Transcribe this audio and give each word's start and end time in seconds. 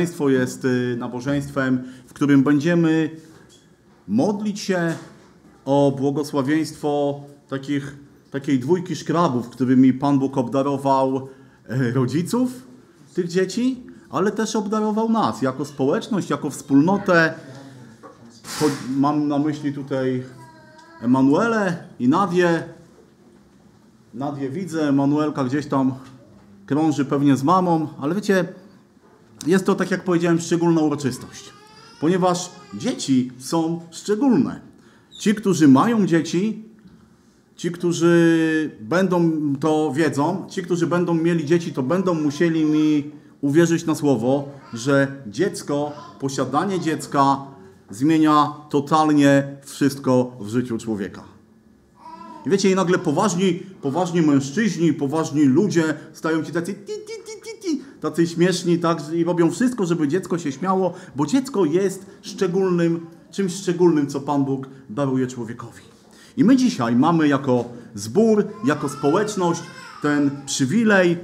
nabożeństwo 0.00 0.28
jest 0.30 0.64
y, 0.64 0.96
nabożeństwem, 0.98 1.82
w 2.06 2.12
którym 2.12 2.42
będziemy 2.42 3.10
modlić 4.08 4.60
się 4.60 4.94
o 5.64 5.92
błogosławieństwo 5.98 7.20
takich, 7.48 7.96
takiej 8.30 8.58
dwójki 8.58 8.96
szkrabów, 8.96 9.50
którymi 9.50 9.92
Pan 9.92 10.18
Bóg 10.18 10.38
obdarował 10.38 11.28
e, 11.68 11.90
rodziców 11.92 12.50
tych 13.14 13.28
dzieci, 13.28 13.86
ale 14.10 14.32
też 14.32 14.56
obdarował 14.56 15.08
nas 15.08 15.42
jako 15.42 15.64
społeczność, 15.64 16.30
jako 16.30 16.50
wspólnotę. 16.50 17.34
Mam 18.96 19.28
na 19.28 19.38
myśli 19.38 19.72
tutaj 19.72 20.22
Emanuele 21.02 21.84
i 21.98 22.08
Nadię. 22.08 22.62
Nadię 24.14 24.50
widzę, 24.50 24.88
Emanuelka 24.88 25.44
gdzieś 25.44 25.66
tam 25.66 25.94
krąży 26.66 27.04
pewnie 27.04 27.36
z 27.36 27.42
mamą, 27.42 27.88
ale 28.00 28.14
wiecie, 28.14 28.59
jest 29.46 29.66
to, 29.66 29.74
tak 29.74 29.90
jak 29.90 30.04
powiedziałem, 30.04 30.40
szczególna 30.40 30.80
uroczystość, 30.80 31.44
ponieważ 32.00 32.50
dzieci 32.74 33.32
są 33.38 33.80
szczególne. 33.90 34.60
Ci, 35.18 35.34
którzy 35.34 35.68
mają 35.68 36.06
dzieci, 36.06 36.64
ci, 37.56 37.70
którzy 37.70 38.70
będą 38.80 39.32
to 39.60 39.92
wiedzą, 39.92 40.46
ci, 40.50 40.62
którzy 40.62 40.86
będą 40.86 41.14
mieli 41.14 41.44
dzieci, 41.46 41.72
to 41.72 41.82
będą 41.82 42.14
musieli 42.14 42.64
mi 42.64 43.10
uwierzyć 43.40 43.86
na 43.86 43.94
słowo, 43.94 44.48
że 44.74 45.22
dziecko, 45.26 45.92
posiadanie 46.20 46.80
dziecka 46.80 47.36
zmienia 47.90 48.54
totalnie 48.70 49.56
wszystko 49.64 50.36
w 50.40 50.48
życiu 50.48 50.78
człowieka. 50.78 51.24
I 52.46 52.50
wiecie, 52.50 52.70
i 52.70 52.74
nagle 52.74 52.98
poważni, 52.98 53.62
poważni 53.82 54.22
mężczyźni, 54.22 54.92
poważni 54.92 55.42
ludzie 55.42 55.94
stają 56.12 56.44
się 56.44 56.52
tacy, 56.52 56.74
ti, 56.74 56.92
ti, 56.92 57.19
tacy 58.00 58.26
śmieszni 58.26 58.78
tak, 58.78 59.12
i 59.12 59.24
robią 59.24 59.50
wszystko, 59.50 59.86
żeby 59.86 60.08
dziecko 60.08 60.38
się 60.38 60.52
śmiało, 60.52 60.94
bo 61.16 61.26
dziecko 61.26 61.64
jest 61.64 62.06
szczególnym, 62.22 63.06
czymś 63.30 63.54
szczególnym, 63.54 64.06
co 64.06 64.20
Pan 64.20 64.44
Bóg 64.44 64.68
daruje 64.90 65.26
człowiekowi. 65.26 65.82
I 66.36 66.44
my 66.44 66.56
dzisiaj 66.56 66.96
mamy 66.96 67.28
jako 67.28 67.64
zbór, 67.94 68.46
jako 68.64 68.88
społeczność 68.88 69.62
ten 70.02 70.30
przywilej 70.46 71.18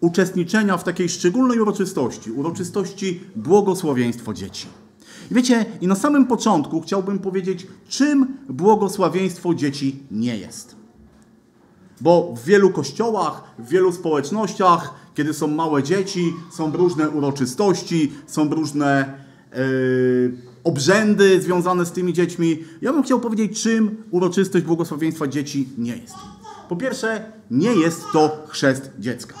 uczestniczenia 0.00 0.76
w 0.76 0.84
takiej 0.84 1.08
szczególnej 1.08 1.60
uroczystości, 1.60 2.32
uroczystości 2.32 3.20
błogosławieństwa 3.36 4.34
dzieci. 4.34 4.66
I 5.30 5.34
wiecie, 5.34 5.66
i 5.80 5.86
na 5.86 5.94
samym 5.94 6.26
początku 6.26 6.80
chciałbym 6.80 7.18
powiedzieć, 7.18 7.66
czym 7.88 8.36
błogosławieństwo 8.48 9.54
dzieci 9.54 10.02
nie 10.10 10.36
jest. 10.36 10.76
Bo 12.00 12.34
w 12.36 12.44
wielu 12.44 12.70
kościołach, 12.70 13.42
w 13.58 13.68
wielu 13.68 13.92
społecznościach, 13.92 14.94
kiedy 15.18 15.34
są 15.34 15.46
małe 15.46 15.82
dzieci, 15.82 16.34
są 16.52 16.72
różne 16.72 17.10
uroczystości, 17.10 18.12
są 18.26 18.50
różne 18.50 19.18
yy, 19.52 20.32
obrzędy 20.64 21.40
związane 21.40 21.86
z 21.86 21.92
tymi 21.92 22.12
dziećmi. 22.12 22.64
Ja 22.82 22.92
bym 22.92 23.02
chciał 23.02 23.20
powiedzieć, 23.20 23.62
czym 23.62 23.96
uroczystość 24.10 24.64
błogosławieństwa 24.64 25.26
dzieci 25.26 25.68
nie 25.78 25.96
jest. 25.96 26.14
Po 26.68 26.76
pierwsze, 26.76 27.32
nie 27.50 27.72
jest 27.74 28.02
to 28.12 28.44
chrzest 28.48 28.90
dziecka. 28.98 29.34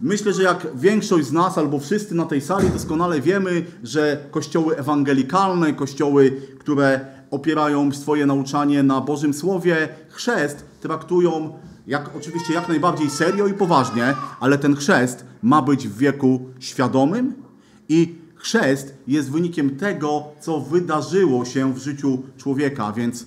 Myślę, 0.00 0.32
że 0.32 0.42
jak 0.42 0.66
większość 0.74 1.26
z 1.26 1.32
nas 1.32 1.58
albo 1.58 1.78
wszyscy 1.78 2.14
na 2.14 2.26
tej 2.26 2.40
sali 2.40 2.70
doskonale 2.70 3.20
wiemy, 3.20 3.66
że 3.82 4.24
kościoły 4.30 4.76
ewangelikalne, 4.76 5.72
kościoły, 5.72 6.40
które 6.58 7.00
opierają 7.30 7.92
swoje 7.92 8.26
nauczanie 8.26 8.82
na 8.82 9.00
Bożym 9.00 9.34
Słowie, 9.34 9.88
chrzest 10.08 10.64
traktują 10.80 11.52
jak, 11.86 12.16
oczywiście 12.16 12.54
jak 12.54 12.68
najbardziej 12.68 13.10
serio 13.10 13.46
i 13.46 13.54
poważnie, 13.54 14.14
ale 14.40 14.58
ten 14.58 14.76
chrzest 14.76 15.24
ma 15.42 15.62
być 15.62 15.88
w 15.88 15.98
wieku 15.98 16.40
świadomym 16.58 17.34
i 17.88 18.14
chrzest 18.34 18.94
jest 19.06 19.30
wynikiem 19.30 19.76
tego, 19.76 20.24
co 20.40 20.60
wydarzyło 20.60 21.44
się 21.44 21.74
w 21.74 21.78
życiu 21.78 22.22
człowieka, 22.36 22.92
więc 22.92 23.26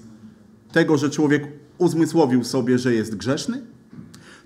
tego, 0.72 0.98
że 0.98 1.10
człowiek 1.10 1.48
uzmysłowił 1.78 2.44
sobie, 2.44 2.80
że 2.80 2.94
jest 2.94 3.16
grzeszny, 3.16 3.62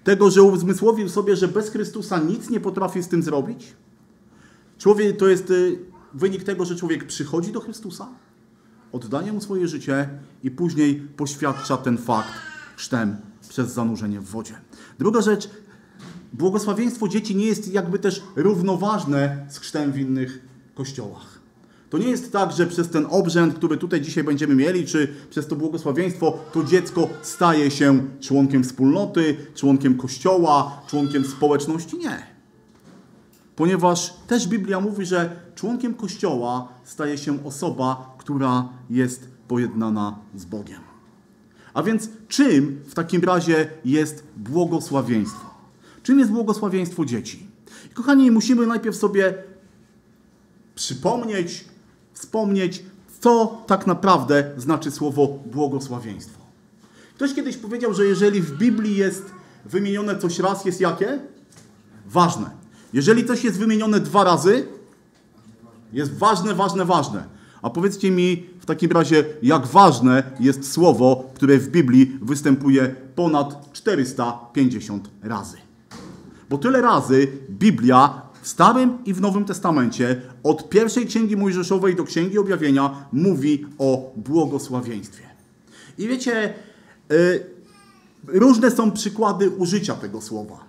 tego, 0.03 0.31
że 0.31 0.43
uzmysłowił 0.43 1.09
sobie, 1.09 1.35
że 1.35 1.47
bez 1.47 1.69
Chrystusa 1.69 2.19
nic 2.19 2.49
nie 2.49 2.59
potrafi 2.59 3.03
z 3.03 3.07
tym 3.07 3.23
zrobić. 3.23 3.73
Człowiek 4.77 5.17
to 5.17 5.27
jest 5.27 5.51
y, 5.51 5.79
wynik 6.13 6.43
tego, 6.43 6.65
że 6.65 6.75
człowiek 6.75 7.07
przychodzi 7.07 7.51
do 7.51 7.59
Chrystusa, 7.59 8.07
oddaje 8.91 9.33
mu 9.33 9.41
swoje 9.41 9.67
życie 9.67 10.09
i 10.43 10.51
później 10.51 10.95
poświadcza 11.17 11.77
ten 11.77 11.97
fakt 11.97 12.33
chrztem 12.75 13.17
przez 13.51 13.73
zanurzenie 13.73 14.19
w 14.19 14.25
wodzie. 14.25 14.53
Druga 14.99 15.21
rzecz, 15.21 15.49
błogosławieństwo 16.33 17.07
dzieci 17.07 17.35
nie 17.35 17.45
jest 17.45 17.73
jakby 17.73 17.99
też 17.99 18.23
równoważne 18.35 19.45
z 19.49 19.57
chrztem 19.57 19.91
w 19.91 19.97
innych 19.97 20.45
kościołach. 20.75 21.39
To 21.89 21.97
nie 21.97 22.07
jest 22.07 22.31
tak, 22.31 22.51
że 22.51 22.67
przez 22.67 22.89
ten 22.89 23.07
obrzęd, 23.09 23.53
który 23.55 23.77
tutaj 23.77 24.01
dzisiaj 24.01 24.23
będziemy 24.23 24.55
mieli, 24.55 24.85
czy 24.85 25.13
przez 25.29 25.47
to 25.47 25.55
błogosławieństwo, 25.55 26.37
to 26.53 26.63
dziecko 26.63 27.09
staje 27.21 27.71
się 27.71 28.07
członkiem 28.19 28.63
wspólnoty, 28.63 29.35
członkiem 29.55 29.97
kościoła, 29.97 30.81
członkiem 30.87 31.25
społeczności. 31.25 31.97
Nie. 31.97 32.27
Ponieważ 33.55 34.13
też 34.27 34.47
Biblia 34.47 34.79
mówi, 34.79 35.05
że 35.05 35.39
członkiem 35.55 35.93
kościoła 35.93 36.67
staje 36.83 37.17
się 37.17 37.45
osoba, 37.45 38.15
która 38.17 38.69
jest 38.89 39.29
pojednana 39.47 40.19
z 40.35 40.45
Bogiem. 40.45 40.90
A 41.73 41.83
więc 41.83 42.09
czym 42.27 42.81
w 42.87 42.93
takim 42.93 43.23
razie 43.23 43.69
jest 43.85 44.23
błogosławieństwo? 44.37 45.49
Czym 46.03 46.19
jest 46.19 46.31
błogosławieństwo 46.31 47.05
dzieci? 47.05 47.47
Kochani, 47.93 48.31
musimy 48.31 48.67
najpierw 48.67 48.95
sobie 48.95 49.33
przypomnieć, 50.75 51.65
wspomnieć, 52.13 52.83
co 53.19 53.63
tak 53.67 53.87
naprawdę 53.87 54.51
znaczy 54.57 54.91
słowo 54.91 55.27
błogosławieństwo. 55.45 56.41
Ktoś 57.15 57.33
kiedyś 57.33 57.57
powiedział, 57.57 57.93
że 57.93 58.05
jeżeli 58.05 58.41
w 58.41 58.57
Biblii 58.57 58.95
jest 58.95 59.25
wymienione 59.65 60.17
coś 60.17 60.39
raz, 60.39 60.65
jest 60.65 60.81
jakie? 60.81 61.19
Ważne. 62.07 62.49
Jeżeli 62.93 63.25
coś 63.25 63.43
jest 63.43 63.57
wymienione 63.57 63.99
dwa 63.99 64.23
razy, 64.23 64.67
jest 65.93 66.17
ważne, 66.17 66.55
ważne, 66.55 66.85
ważne. 66.85 67.23
A 67.61 67.69
powiedzcie 67.69 68.11
mi 68.11 68.45
w 68.59 68.65
takim 68.65 68.91
razie, 68.91 69.23
jak 69.43 69.67
ważne 69.67 70.23
jest 70.39 70.71
słowo, 70.71 71.29
które 71.33 71.57
w 71.57 71.69
Biblii 71.69 72.17
występuje 72.21 72.95
ponad 73.15 73.73
450 73.73 75.09
razy. 75.23 75.57
Bo 76.49 76.57
tyle 76.57 76.81
razy 76.81 77.27
Biblia 77.49 78.21
w 78.41 78.47
Starym 78.47 78.97
i 79.05 79.13
w 79.13 79.21
Nowym 79.21 79.45
Testamencie, 79.45 80.21
od 80.43 80.69
pierwszej 80.69 81.05
księgi 81.05 81.37
Mojżeszowej 81.37 81.95
do 81.95 82.03
księgi 82.03 82.37
objawienia, 82.37 83.05
mówi 83.13 83.65
o 83.77 84.11
błogosławieństwie. 84.15 85.23
I 85.97 86.07
wiecie, 86.07 86.53
yy, 87.09 87.45
różne 88.27 88.71
są 88.71 88.91
przykłady 88.91 89.49
użycia 89.49 89.93
tego 89.93 90.21
słowa. 90.21 90.59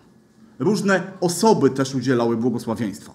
Różne 0.58 1.02
osoby 1.20 1.70
też 1.70 1.94
udzielały 1.94 2.36
błogosławieństwa. 2.36 3.12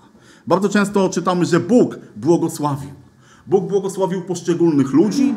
Bardzo 0.48 0.70
często 0.70 1.10
czytamy, 1.10 1.46
że 1.46 1.60
Bóg 1.60 2.00
błogosławił. 2.16 3.07
Bóg 3.48 3.68
błogosławił 3.68 4.22
poszczególnych 4.22 4.94
ludzi, 4.94 5.36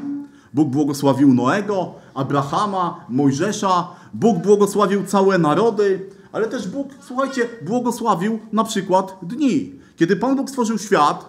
Bóg 0.54 0.68
błogosławił 0.68 1.34
Noego, 1.34 1.94
Abrahama, 2.14 3.04
Mojżesza, 3.08 3.88
Bóg 4.14 4.38
błogosławił 4.38 5.04
całe 5.04 5.38
narody, 5.38 6.06
ale 6.32 6.48
też 6.48 6.68
Bóg, 6.68 6.88
słuchajcie, 7.00 7.48
błogosławił 7.62 8.38
na 8.52 8.64
przykład 8.64 9.18
dni. 9.22 9.72
Kiedy 9.96 10.16
Pan 10.16 10.36
Bóg 10.36 10.50
stworzył 10.50 10.78
świat, 10.78 11.28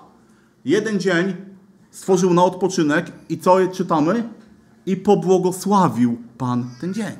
jeden 0.65 0.99
dzień 0.99 1.33
stworzył 1.91 2.33
na 2.33 2.43
odpoczynek 2.43 3.11
i 3.29 3.37
co 3.37 3.67
czytamy? 3.67 4.23
I 4.85 4.97
pobłogosławił 4.97 6.17
Pan 6.37 6.69
ten 6.81 6.93
dzień. 6.93 7.13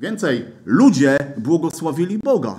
Więcej, 0.00 0.44
ludzie 0.64 1.18
błogosławili 1.38 2.18
Boga. 2.18 2.58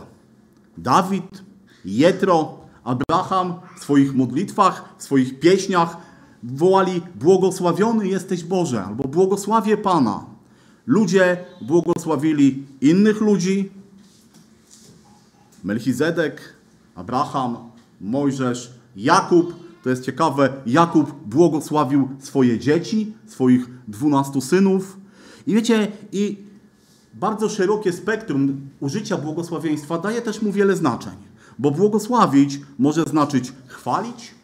Dawid, 0.77 1.43
Jetro, 1.85 2.60
Abraham 2.83 3.53
w 3.77 3.83
swoich 3.83 4.15
modlitwach, 4.15 4.95
w 4.97 5.03
swoich 5.03 5.39
pieśniach 5.39 5.97
wołali 6.43 7.01
błogosławiony 7.15 8.07
jesteś 8.07 8.43
Boże 8.43 8.83
albo 8.83 9.03
błogosławię 9.03 9.77
Pana. 9.77 10.25
Ludzie 10.85 11.37
błogosławili 11.61 12.63
innych 12.81 13.21
ludzi, 13.21 13.71
Melchizedek, 15.63 16.41
Abraham, 16.95 17.57
Mojżesz, 18.01 18.71
Jakub. 18.95 19.53
To 19.83 19.89
jest 19.89 20.05
ciekawe, 20.05 20.53
Jakub 20.65 21.11
błogosławił 21.25 22.09
swoje 22.19 22.59
dzieci, 22.59 23.13
swoich 23.27 23.69
dwunastu 23.87 24.41
synów. 24.41 24.97
I 25.47 25.53
wiecie, 25.53 25.91
i 26.11 26.37
bardzo 27.13 27.49
szerokie 27.49 27.93
spektrum 27.93 28.69
użycia 28.79 29.17
błogosławieństwa 29.17 29.97
daje 29.97 30.21
też 30.21 30.41
mu 30.41 30.51
wiele 30.51 30.75
znaczeń. 30.75 31.30
Bo 31.59 31.71
błogosławić 31.71 32.59
może 32.79 33.03
znaczyć 33.03 33.53
chwalić, 33.67 34.35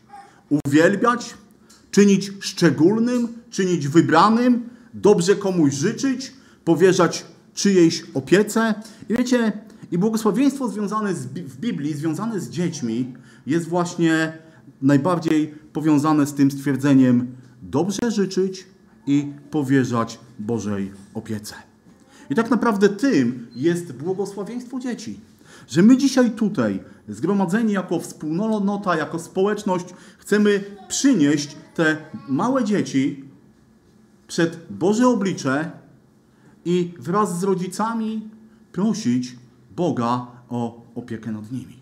uwielbiać, 0.66 1.34
czynić 1.92 2.32
szczególnym, 2.40 3.28
czynić 3.50 3.88
wybranym, 3.88 4.70
dobrze 4.94 5.36
komuś 5.36 5.74
życzyć, 5.74 6.34
powierzać 6.66 7.26
czyjejś 7.54 8.04
opiece. 8.14 8.74
I 9.10 9.14
wiecie, 9.14 9.52
i 9.92 9.98
błogosławieństwo 9.98 10.70
związane 10.70 11.16
z, 11.16 11.26
w 11.26 11.58
Biblii, 11.58 11.94
związane 11.94 12.40
z 12.40 12.50
dziećmi, 12.50 13.14
jest 13.48 13.68
właśnie 13.68 14.38
najbardziej 14.82 15.48
powiązane 15.74 16.26
z 16.26 16.34
tym 16.34 16.52
stwierdzeniem 16.52 17.28
dobrze 17.62 18.12
życzyć 18.12 18.68
i 19.08 19.34
powierzać 19.52 20.20
Bożej 20.40 20.92
opiece. 21.14 21.56
I 22.30 22.36
tak 22.36 22.50
naprawdę 22.50 22.90
tym 22.90 23.48
jest 23.56 23.92
błogosławieństwo 23.92 24.80
dzieci. 24.80 25.20
Że 25.68 25.84
my 25.84 25.98
dzisiaj 25.98 26.32
tutaj, 26.32 26.80
zgromadzeni 27.08 27.74
jako 27.74 28.00
wspólnota, 28.00 28.96
jako 28.96 29.20
społeczność, 29.20 29.86
chcemy 30.18 30.64
przynieść 30.88 31.56
te 31.76 31.98
małe 32.30 32.64
dzieci 32.64 33.24
przed 34.28 34.60
Boże 34.70 35.08
oblicze 35.08 35.72
i 36.66 36.94
wraz 37.00 37.40
z 37.40 37.44
rodzicami 37.44 38.30
prosić 38.72 39.36
Boga 39.76 40.28
o 40.50 40.82
opiekę 40.96 41.32
nad 41.32 41.52
nimi. 41.52 41.80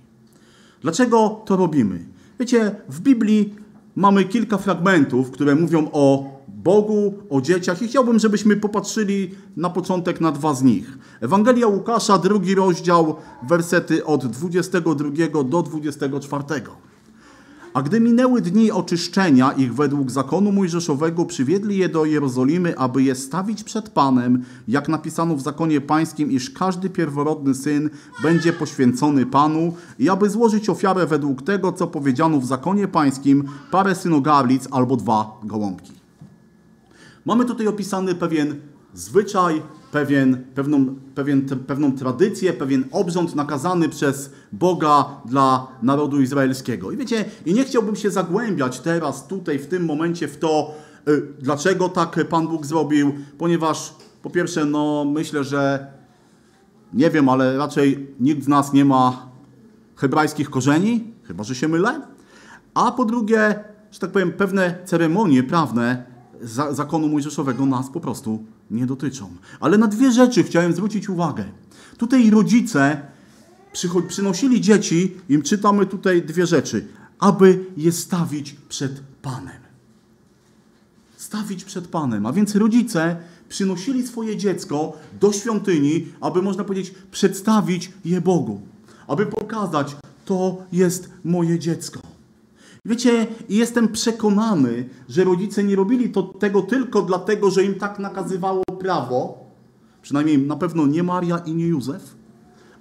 Dlaczego 0.82 1.42
to 1.46 1.56
robimy? 1.56 2.06
Wiecie, 2.40 2.76
w 2.90 3.00
Biblii 3.00 3.56
mamy 3.96 4.26
kilka 4.26 4.58
fragmentów, 4.58 5.32
które 5.32 5.56
mówią 5.56 5.90
o 5.92 6.35
Bogu, 6.66 7.14
o 7.30 7.42
dzieciach 7.42 7.82
i 7.82 7.88
chciałbym, 7.88 8.20
żebyśmy 8.20 8.56
popatrzyli 8.56 9.32
na 9.58 9.70
początek 9.70 10.22
na 10.22 10.32
dwa 10.32 10.54
z 10.54 10.64
nich. 10.64 10.98
Ewangelia 11.22 11.68
Łukasza, 11.68 12.18
drugi 12.18 12.56
rozdział, 12.56 13.16
wersety 13.48 14.06
od 14.06 14.26
22 14.26 15.44
do 15.44 15.64
24. 15.64 16.44
A 17.74 17.82
gdy 17.82 18.00
minęły 18.00 18.42
dni 18.42 18.72
oczyszczenia 18.72 19.52
ich 19.52 19.74
według 19.76 20.12
zakonu 20.12 20.52
mojżeszowego, 20.52 21.26
przywiedli 21.26 21.78
je 21.78 21.90
do 21.90 22.06
Jerozolimy, 22.06 22.78
aby 22.78 23.04
je 23.04 23.16
stawić 23.16 23.64
przed 23.64 23.90
Panem, 23.90 24.44
jak 24.68 24.90
napisano 24.90 25.36
w 25.36 25.42
zakonie 25.42 25.82
pańskim, 25.82 26.32
iż 26.32 26.50
każdy 26.50 26.90
pierworodny 26.90 27.56
syn 27.56 27.90
będzie 28.24 28.54
poświęcony 28.54 29.26
Panu 29.26 29.74
i 30.00 30.10
aby 30.10 30.30
złożyć 30.30 30.70
ofiarę 30.70 31.06
według 31.06 31.42
tego, 31.42 31.74
co 31.74 31.88
powiedziano 31.88 32.40
w 32.40 32.46
zakonie 32.46 32.88
pańskim, 32.88 33.44
parę 33.72 33.96
synogarlic 33.96 34.68
albo 34.72 34.98
dwa 34.98 35.40
gołąbki. 35.44 35.95
Mamy 37.26 37.46
tutaj 37.46 37.68
opisany 37.68 38.16
pewien 38.16 38.56
zwyczaj, 38.94 39.62
pewien, 39.92 40.46
pewną, 40.56 40.96
pewien, 41.16 41.46
pewną 41.68 41.92
tradycję, 41.92 42.54
pewien 42.54 42.86
obrząd 42.92 43.36
nakazany 43.36 43.90
przez 43.90 44.32
Boga 44.52 45.22
dla 45.26 45.68
narodu 45.82 46.22
izraelskiego. 46.22 46.92
I 46.92 46.98
wiecie, 46.98 47.26
i 47.46 47.54
nie 47.54 47.64
chciałbym 47.64 47.96
się 47.96 48.12
zagłębiać 48.12 48.80
teraz, 48.80 49.28
tutaj, 49.28 49.60
w 49.60 49.68
tym 49.68 49.86
momencie 49.86 50.28
w 50.28 50.38
to, 50.38 50.74
y, 51.08 51.28
dlaczego 51.40 51.90
tak 51.90 52.28
Pan 52.30 52.48
Bóg 52.48 52.66
zrobił, 52.66 53.14
ponieważ 53.38 53.94
po 54.22 54.30
pierwsze, 54.30 54.66
no 54.66 55.06
myślę, 55.06 55.44
że 55.44 55.88
nie 56.94 57.10
wiem, 57.10 57.30
ale 57.30 57.58
raczej 57.58 58.08
nikt 58.20 58.44
z 58.44 58.48
nas 58.48 58.74
nie 58.74 58.86
ma 58.86 59.30
hebrajskich 59.96 60.50
korzeni, 60.50 61.14
chyba 61.24 61.44
że 61.44 61.56
się 61.56 61.68
mylę. 61.68 62.02
A 62.74 62.92
po 62.92 63.06
drugie, 63.06 63.60
że 63.92 64.00
tak 64.00 64.12
powiem, 64.12 64.34
pewne 64.34 64.78
ceremonie 64.86 65.44
prawne 65.44 66.15
zakonu 66.72 67.10
mojżeszowego 67.10 67.66
nas 67.66 67.90
po 67.90 68.00
prostu 68.00 68.44
nie 68.72 68.86
dotyczą. 68.86 69.30
Ale 69.60 69.78
na 69.78 69.88
dwie 69.88 70.12
rzeczy 70.12 70.44
chciałem 70.44 70.74
zwrócić 70.74 71.10
uwagę. 71.10 71.46
Tutaj 71.98 72.30
rodzice 72.30 73.02
przynosili 74.08 74.62
dzieci, 74.62 75.14
im 75.30 75.42
czytamy 75.42 75.86
tutaj 75.86 76.22
dwie 76.22 76.48
rzeczy, 76.48 76.88
aby 77.20 77.66
je 77.78 77.92
stawić 77.92 78.56
przed 78.70 79.02
Panem. 79.22 79.62
Stawić 81.18 81.64
przed 81.64 81.88
Panem. 81.88 82.26
A 82.26 82.34
więc 82.34 82.56
rodzice 82.56 83.18
przynosili 83.50 84.08
swoje 84.08 84.38
dziecko 84.38 84.98
do 85.22 85.32
świątyni, 85.32 86.08
aby 86.22 86.42
można 86.42 86.64
powiedzieć, 86.64 86.94
przedstawić 87.12 87.92
je 88.06 88.22
Bogu. 88.22 88.62
Aby 89.08 89.26
pokazać, 89.26 89.96
to 90.26 90.64
jest 90.72 91.10
moje 91.24 91.60
dziecko. 91.60 92.15
Wiecie, 92.86 93.28
jestem 93.50 93.88
przekonany, 93.88 94.90
że 95.10 95.24
rodzice 95.24 95.64
nie 95.64 95.76
robili 95.76 96.10
to, 96.10 96.24
tego 96.24 96.62
tylko 96.62 97.02
dlatego, 97.02 97.52
że 97.52 97.64
im 97.64 97.76
tak 97.76 98.00
nakazywało 98.00 98.64
prawo, 98.80 99.46
przynajmniej 100.02 100.38
na 100.38 100.56
pewno 100.56 100.88
nie 100.88 101.04
Maria 101.04 101.38
i 101.38 101.54
nie 101.54 101.68
Józef, 101.68 102.16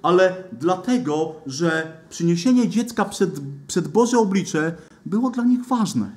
ale 0.03 0.45
dlatego, 0.53 1.35
że 1.47 1.97
przyniesienie 2.11 2.69
dziecka 2.69 3.05
przed, 3.05 3.41
przed 3.67 3.89
Boże 3.89 4.19
oblicze 4.19 4.77
było 5.07 5.31
dla 5.31 5.45
nich 5.45 5.65
ważne. 5.67 6.11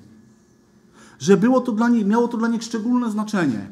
Że 1.20 1.38
było 1.38 1.62
to 1.62 1.72
dla 1.72 1.90
nich, 1.90 2.06
miało 2.06 2.28
to 2.28 2.38
dla 2.38 2.48
nich 2.48 2.64
szczególne 2.64 3.12
znaczenie, 3.12 3.68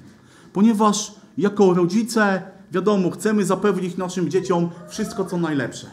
ponieważ 0.53 1.15
jako 1.37 1.73
rodzice, 1.73 2.41
wiadomo, 2.71 3.11
chcemy 3.11 3.45
zapewnić 3.45 3.97
naszym 3.97 4.29
dzieciom 4.29 4.69
wszystko, 4.89 5.25
co 5.25 5.37
najlepsze. 5.37 5.87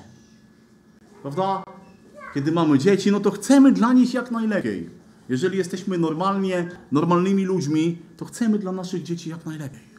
Prawda? 1.22 1.71
Kiedy 2.34 2.52
mamy 2.52 2.78
dzieci, 2.78 3.10
no 3.10 3.20
to 3.20 3.30
chcemy 3.30 3.72
dla 3.72 3.92
nich 3.92 4.14
jak 4.14 4.30
najlepiej. 4.30 4.90
Jeżeli 5.28 5.58
jesteśmy 5.58 5.98
normalnie, 5.98 6.68
normalnymi 6.92 7.44
ludźmi, 7.44 7.98
to 8.16 8.24
chcemy 8.24 8.58
dla 8.58 8.72
naszych 8.72 9.02
dzieci 9.02 9.30
jak 9.30 9.46
najlepiej. 9.46 9.92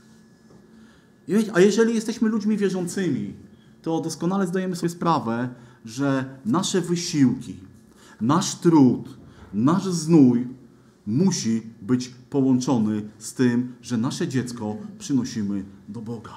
A 1.53 1.59
jeżeli 1.59 1.95
jesteśmy 1.95 2.29
ludźmi 2.29 2.57
wierzącymi, 2.57 3.33
to 3.81 4.01
doskonale 4.01 4.47
zdajemy 4.47 4.75
sobie 4.75 4.89
sprawę, 4.89 5.49
że 5.85 6.25
nasze 6.45 6.81
wysiłki, 6.81 7.55
nasz 8.21 8.55
trud, 8.55 9.09
nasz 9.53 9.85
znój 9.85 10.47
musi 11.07 11.61
być 11.81 12.11
połączony 12.29 13.01
z 13.17 13.33
tym, 13.33 13.73
że 13.81 13.97
nasze 13.97 14.27
dziecko 14.27 14.77
przynosimy 14.99 15.63
do 15.89 16.01
Boga. 16.01 16.35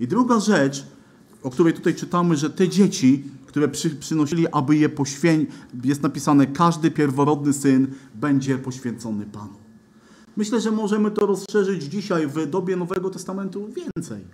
I 0.00 0.08
druga 0.08 0.40
rzecz, 0.40 0.86
o 1.42 1.50
której 1.50 1.74
tutaj 1.74 1.94
czytamy, 1.94 2.36
że 2.36 2.50
te 2.50 2.68
dzieci 2.68 3.24
które 3.48 3.68
przy, 3.68 3.90
przynosili, 3.90 4.48
aby 4.48 4.76
je 4.76 4.88
poświęcić. 4.88 5.50
Jest 5.84 6.02
napisane, 6.02 6.46
każdy 6.46 6.90
pierworodny 6.90 7.52
syn 7.52 7.86
będzie 8.14 8.58
poświęcony 8.58 9.26
Panu. 9.26 9.54
Myślę, 10.36 10.60
że 10.60 10.70
możemy 10.70 11.10
to 11.10 11.26
rozszerzyć 11.26 11.82
dzisiaj 11.82 12.26
w 12.26 12.46
dobie 12.46 12.76
Nowego 12.76 13.10
Testamentu 13.10 13.68
więcej. 13.68 14.24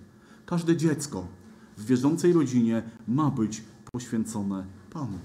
Każde 0.46 0.76
dziecko 0.76 1.26
w 1.76 1.86
wierzącej 1.86 2.32
rodzinie 2.32 2.82
ma 3.08 3.30
być 3.30 3.62
poświęcone 3.92 4.64
Panu. 4.90 5.18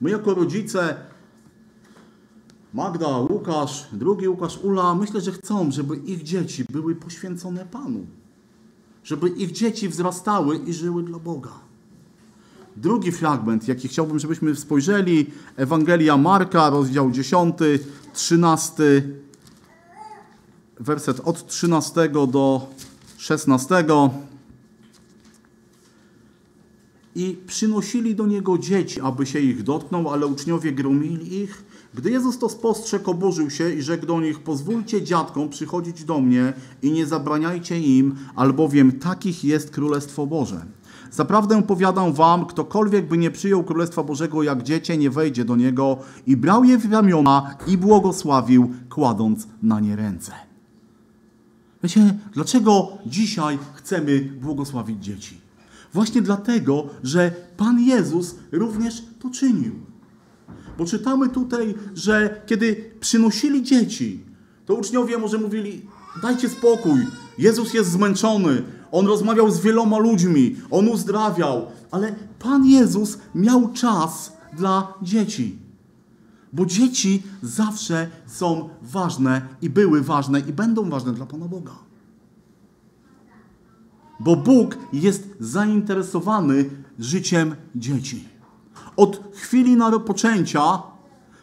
My 0.00 0.10
jako 0.10 0.34
rodzice, 0.34 0.96
Magda, 2.74 3.18
Łukasz, 3.18 3.88
drugi 3.92 4.28
Łukasz, 4.28 4.58
Ula, 4.58 4.94
myślę, 4.94 5.20
że 5.20 5.32
chcą, 5.32 5.70
żeby 5.70 5.96
ich 5.96 6.22
dzieci 6.22 6.64
były 6.70 6.94
poświęcone 6.94 7.66
Panu. 7.66 8.06
Żeby 9.04 9.28
ich 9.28 9.52
dzieci 9.52 9.88
wzrastały 9.88 10.56
i 10.56 10.72
żyły 10.72 11.02
dla 11.02 11.18
Boga. 11.18 11.71
Drugi 12.76 13.12
fragment, 13.12 13.68
jaki 13.68 13.88
chciałbym, 13.88 14.18
żebyśmy 14.18 14.56
spojrzeli, 14.56 15.26
Ewangelia 15.56 16.16
Marka, 16.16 16.70
rozdział 16.70 17.10
10, 17.10 17.56
13, 18.14 18.82
werset 20.80 21.20
od 21.20 21.46
13 21.46 22.08
do 22.08 22.66
16. 23.16 23.84
I 27.14 27.38
przynosili 27.46 28.14
do 28.14 28.26
niego 28.26 28.58
dzieci, 28.58 29.00
aby 29.00 29.26
się 29.26 29.40
ich 29.40 29.62
dotknął, 29.62 30.10
ale 30.10 30.26
uczniowie 30.26 30.72
gromili 30.72 31.40
ich. 31.42 31.64
Gdy 31.94 32.10
Jezus 32.10 32.38
to 32.38 32.48
spostrzegł, 32.48 33.10
oburzył 33.10 33.50
się 33.50 33.74
i 33.74 33.82
rzekł 33.82 34.06
do 34.06 34.20
nich: 34.20 34.40
Pozwólcie 34.40 35.02
dziadkom 35.02 35.48
przychodzić 35.48 36.04
do 36.04 36.20
mnie 36.20 36.52
i 36.82 36.92
nie 36.92 37.06
zabraniajcie 37.06 37.80
im, 37.80 38.14
albowiem 38.34 38.92
takich 38.92 39.44
jest 39.44 39.70
Królestwo 39.70 40.26
Boże. 40.26 40.66
Zaprawdę 41.12 41.62
powiadam 41.62 42.12
wam, 42.12 42.46
ktokolwiek 42.46 43.08
by 43.08 43.18
nie 43.18 43.30
przyjął 43.30 43.64
Królestwa 43.64 44.02
Bożego 44.02 44.42
jak 44.42 44.62
dziecię, 44.62 44.96
nie 44.96 45.10
wejdzie 45.10 45.44
do 45.44 45.56
niego 45.56 45.98
i 46.26 46.36
brał 46.36 46.64
je 46.64 46.78
w 46.78 46.92
ramiona 46.92 47.56
i 47.66 47.78
błogosławił, 47.78 48.74
kładąc 48.90 49.48
na 49.62 49.80
nie 49.80 49.96
ręce. 49.96 50.32
Wiecie, 51.82 52.18
dlaczego 52.34 52.88
dzisiaj 53.06 53.58
chcemy 53.74 54.20
błogosławić 54.20 55.04
dzieci? 55.04 55.40
Właśnie 55.92 56.22
dlatego, 56.22 56.86
że 57.02 57.30
Pan 57.56 57.80
Jezus 57.80 58.34
również 58.52 59.02
to 59.20 59.30
czynił. 59.30 59.74
Bo 60.78 60.84
czytamy 60.84 61.28
tutaj, 61.28 61.74
że 61.94 62.42
kiedy 62.46 62.90
przynosili 63.00 63.62
dzieci, 63.62 64.24
to 64.66 64.74
uczniowie 64.74 65.18
może 65.18 65.38
mówili: 65.38 65.86
Dajcie 66.22 66.48
spokój, 66.48 67.06
Jezus 67.38 67.74
jest 67.74 67.90
zmęczony, 67.90 68.62
on 68.92 69.06
rozmawiał 69.06 69.50
z 69.50 69.60
wieloma 69.60 69.98
ludźmi, 69.98 70.56
on 70.70 70.88
uzdrawiał, 70.88 71.66
ale 71.90 72.14
Pan 72.38 72.66
Jezus 72.66 73.18
miał 73.34 73.72
czas 73.72 74.32
dla 74.52 74.94
dzieci. 75.02 75.58
Bo 76.52 76.66
dzieci 76.66 77.22
zawsze 77.42 78.08
są 78.26 78.68
ważne 78.82 79.42
i 79.62 79.70
były 79.70 80.02
ważne 80.02 80.40
i 80.40 80.52
będą 80.52 80.90
ważne 80.90 81.12
dla 81.12 81.26
Pana 81.26 81.48
Boga. 81.48 81.72
Bo 84.20 84.36
Bóg 84.36 84.78
jest 84.92 85.28
zainteresowany 85.40 86.70
życiem 86.98 87.54
dzieci. 87.74 88.28
Od 88.96 89.20
chwili 89.34 89.76
poczęcia, 90.06 90.82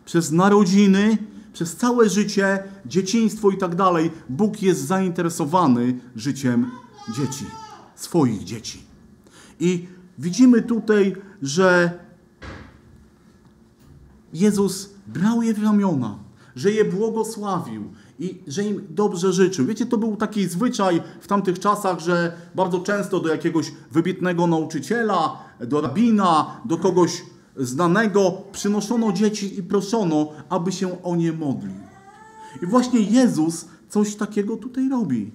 przez 0.06 0.32
narodziny, 0.32 1.18
przez 1.54 1.76
całe 1.76 2.10
życie, 2.10 2.64
dzieciństwo 2.86 3.52
i 3.52 3.58
tak 3.58 3.76
dalej, 3.76 4.12
Bóg 4.30 4.62
jest 4.62 4.88
zainteresowany 4.88 6.00
życiem 6.16 6.62
dzieci, 6.62 6.89
swoich 7.96 8.44
dzieci. 8.44 8.84
I 9.60 9.88
widzimy 10.18 10.62
tutaj, 10.62 11.16
że 11.42 12.00
Jezus 14.34 14.90
brał 15.08 15.42
je 15.44 15.54
w 15.54 15.64
ramiona, 15.64 16.20
że 16.56 16.72
je 16.72 16.86
błogosławił 16.86 17.84
i 18.20 18.42
że 18.48 18.64
im 18.64 18.88
dobrze 18.90 19.34
życzył. 19.34 19.66
Wiecie, 19.66 19.86
to 19.86 19.98
był 19.98 20.16
taki 20.16 20.48
zwyczaj 20.48 21.02
w 21.22 21.28
tamtych 21.28 21.60
czasach, 21.60 22.00
że 22.00 22.34
bardzo 22.56 22.80
często 22.80 23.20
do 23.20 23.30
jakiegoś 23.30 23.72
wybitnego 23.92 24.48
nauczyciela, 24.48 25.38
do 25.68 25.82
rabina, 25.82 26.62
do 26.66 26.78
kogoś 26.78 27.24
znanego 27.58 28.42
przynoszono 28.52 29.12
dzieci 29.12 29.60
i 29.60 29.64
proszono, 29.64 30.28
aby 30.50 30.72
się 30.72 31.04
o 31.04 31.16
nie 31.16 31.34
modlił. 31.34 31.74
I 32.64 32.66
właśnie 32.66 33.00
Jezus 33.00 33.66
coś 33.90 34.16
takiego 34.16 34.58
tutaj 34.58 34.90
robi. 34.90 35.32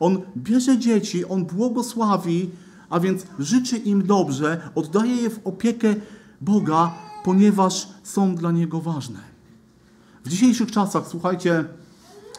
On 0.00 0.22
bierze 0.36 0.78
dzieci, 0.78 1.24
on 1.24 1.44
błogosławi, 1.44 2.50
a 2.90 3.00
więc 3.00 3.22
życzy 3.38 3.76
im 3.76 4.06
dobrze, 4.06 4.70
oddaje 4.74 5.16
je 5.16 5.30
w 5.30 5.46
opiekę 5.46 5.94
Boga, 6.40 6.94
ponieważ 7.24 7.88
są 8.02 8.34
dla 8.34 8.52
Niego 8.52 8.80
ważne. 8.80 9.20
W 10.24 10.28
dzisiejszych 10.28 10.70
czasach, 10.70 11.06
słuchajcie, 11.08 11.64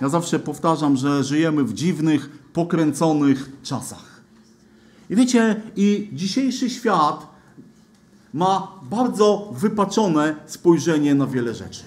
ja 0.01 0.09
zawsze 0.09 0.39
powtarzam, 0.39 0.97
że 0.97 1.23
żyjemy 1.23 1.63
w 1.63 1.73
dziwnych, 1.73 2.29
pokręconych 2.53 3.51
czasach. 3.63 4.21
I 5.09 5.15
wiecie, 5.15 5.61
i 5.75 6.09
dzisiejszy 6.13 6.69
świat 6.69 7.27
ma 8.33 8.67
bardzo 8.89 9.53
wypaczone 9.53 10.35
spojrzenie 10.45 11.15
na 11.15 11.27
wiele 11.27 11.55
rzeczy. 11.55 11.83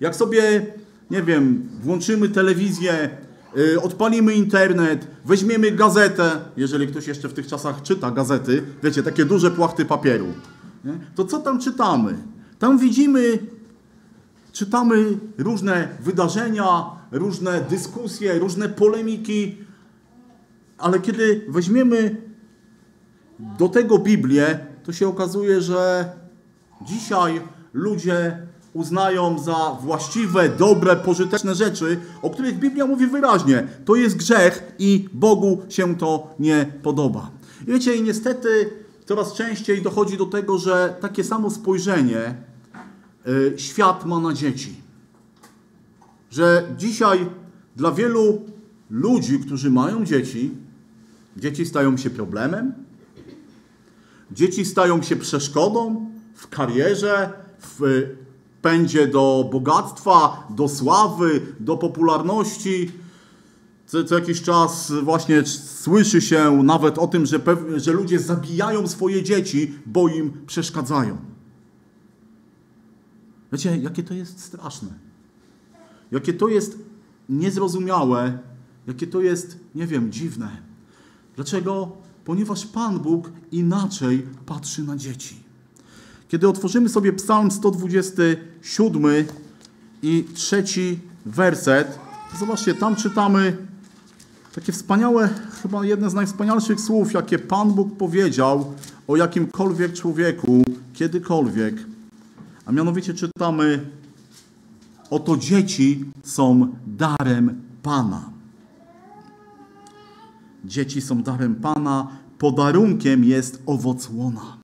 Jak 0.00 0.16
sobie, 0.16 0.66
nie 1.10 1.22
wiem, 1.22 1.68
włączymy 1.82 2.28
telewizję, 2.28 3.16
odpalimy 3.82 4.34
internet, 4.34 5.06
weźmiemy 5.24 5.70
gazetę, 5.70 6.30
jeżeli 6.56 6.86
ktoś 6.86 7.06
jeszcze 7.06 7.28
w 7.28 7.34
tych 7.34 7.46
czasach 7.46 7.82
czyta 7.82 8.10
gazety, 8.10 8.62
wiecie, 8.82 9.02
takie 9.02 9.24
duże 9.24 9.50
płachty 9.50 9.84
papieru, 9.84 10.26
nie? 10.84 10.98
to 11.14 11.24
co 11.24 11.38
tam 11.38 11.60
czytamy? 11.60 12.14
Tam 12.58 12.78
widzimy, 12.78 13.38
czytamy 14.52 15.18
różne 15.38 15.88
wydarzenia, 16.00 16.84
różne 17.12 17.60
dyskusje, 17.70 18.38
różne 18.38 18.68
polemiki, 18.68 19.56
ale 20.78 21.00
kiedy 21.00 21.44
weźmiemy 21.48 22.16
do 23.58 23.68
tego 23.68 23.98
Biblię, 23.98 24.58
to 24.84 24.92
się 24.92 25.08
okazuje, 25.08 25.60
że 25.60 26.12
dzisiaj 26.86 27.40
ludzie 27.72 28.45
uznają 28.76 29.38
za 29.38 29.78
właściwe, 29.82 30.48
dobre, 30.48 30.96
pożyteczne 30.96 31.54
rzeczy, 31.54 32.00
o 32.22 32.30
których 32.30 32.58
Biblia 32.58 32.86
mówi 32.86 33.06
wyraźnie. 33.06 33.68
To 33.84 33.94
jest 33.94 34.16
grzech 34.16 34.72
i 34.78 35.08
Bogu 35.12 35.62
się 35.68 35.96
to 35.96 36.34
nie 36.38 36.72
podoba. 36.82 37.30
I 37.62 37.72
wiecie, 37.72 37.96
i 37.96 38.02
niestety 38.02 38.70
coraz 39.04 39.32
częściej 39.32 39.82
dochodzi 39.82 40.16
do 40.16 40.26
tego, 40.26 40.58
że 40.58 40.96
takie 41.00 41.24
samo 41.24 41.50
spojrzenie 41.50 42.34
y, 43.26 43.54
świat 43.56 44.04
ma 44.04 44.20
na 44.20 44.32
dzieci. 44.32 44.74
Że 46.30 46.74
dzisiaj 46.76 47.26
dla 47.76 47.92
wielu 47.92 48.40
ludzi, 48.90 49.38
którzy 49.38 49.70
mają 49.70 50.04
dzieci, 50.04 50.50
dzieci 51.36 51.66
stają 51.66 51.96
się 51.96 52.10
problemem, 52.10 52.72
dzieci 54.32 54.64
stają 54.64 55.02
się 55.02 55.16
przeszkodą 55.16 56.10
w 56.34 56.48
karierze, 56.48 57.32
w 57.58 58.06
pędzie 58.62 59.06
do 59.06 59.48
bogactwa, 59.52 60.46
do 60.50 60.68
sławy, 60.68 61.40
do 61.60 61.76
popularności. 61.76 62.92
Co, 63.86 64.04
co 64.04 64.14
jakiś 64.14 64.42
czas 64.42 64.92
właśnie 65.02 65.46
słyszy 65.46 66.20
się 66.20 66.62
nawet 66.62 66.98
o 66.98 67.06
tym, 67.06 67.26
że, 67.26 67.40
że 67.76 67.92
ludzie 67.92 68.18
zabijają 68.18 68.86
swoje 68.86 69.22
dzieci, 69.22 69.74
bo 69.86 70.08
im 70.08 70.32
przeszkadzają. 70.46 71.16
Wiecie, 73.52 73.76
jakie 73.76 74.02
to 74.02 74.14
jest 74.14 74.40
straszne. 74.40 74.88
Jakie 76.10 76.34
to 76.34 76.48
jest 76.48 76.78
niezrozumiałe, 77.28 78.38
jakie 78.86 79.06
to 79.06 79.20
jest, 79.20 79.58
nie 79.74 79.86
wiem, 79.86 80.12
dziwne. 80.12 80.62
Dlaczego? 81.36 81.92
Ponieważ 82.24 82.66
Pan 82.66 82.98
Bóg 82.98 83.30
inaczej 83.52 84.26
patrzy 84.46 84.82
na 84.82 84.96
dzieci. 84.96 85.45
Kiedy 86.28 86.48
otworzymy 86.48 86.88
sobie 86.88 87.12
Psalm 87.12 87.50
127 87.50 89.04
i 90.02 90.24
trzeci 90.34 90.98
werset, 91.26 91.98
to 92.32 92.38
zobaczcie, 92.38 92.74
tam 92.74 92.96
czytamy 92.96 93.56
takie 94.54 94.72
wspaniałe, 94.72 95.28
chyba 95.62 95.84
jedne 95.84 96.10
z 96.10 96.14
najwspanialszych 96.14 96.80
słów, 96.80 97.12
jakie 97.12 97.38
Pan 97.38 97.72
Bóg 97.72 97.96
powiedział 97.96 98.74
o 99.08 99.16
jakimkolwiek 99.16 99.92
człowieku, 99.92 100.64
kiedykolwiek. 100.94 101.74
A 102.66 102.72
mianowicie 102.72 103.14
czytamy, 103.14 103.90
oto 105.10 105.36
dzieci 105.36 106.04
są 106.22 106.68
darem 106.86 107.62
Pana. 107.82 108.30
Dzieci 110.64 111.00
są 111.00 111.22
darem 111.22 111.54
Pana, 111.54 112.08
podarunkiem 112.38 113.24
jest 113.24 113.62
owoc 113.66 114.10
łona. 114.12 114.55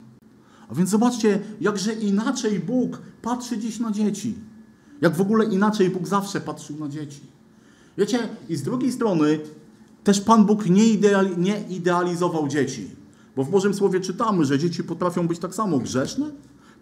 A 0.73 0.75
więc 0.75 0.91
zobaczcie, 0.91 1.41
jakże 1.61 1.93
inaczej 1.93 2.61
Bóg 2.61 3.02
patrzy 3.23 3.59
dziś 3.59 3.81
na 3.81 3.91
dzieci. 3.91 4.35
Jak 5.00 5.17
w 5.17 5.21
ogóle 5.21 5.45
inaczej 5.45 5.91
Bóg 5.91 6.09
zawsze 6.09 6.41
patrzył 6.41 6.79
na 6.79 6.88
dzieci. 6.88 7.21
Wiecie, 7.99 8.29
i 8.49 8.57
z 8.57 8.62
drugiej 8.62 8.93
strony 8.93 9.41
też 10.05 10.21
Pan 10.21 10.45
Bóg 10.47 10.67
nie, 10.67 10.85
ideali, 10.85 11.38
nie 11.38 11.64
idealizował 11.69 12.49
dzieci. 12.49 12.91
Bo 13.37 13.45
w 13.45 13.50
Bożym 13.50 13.75
Słowie 13.75 14.00
czytamy, 14.00 14.45
że 14.45 14.59
dzieci 14.59 14.85
potrafią 14.85 15.29
być 15.29 15.38
tak 15.38 15.55
samo 15.55 15.79
grzeszne, 15.79 16.31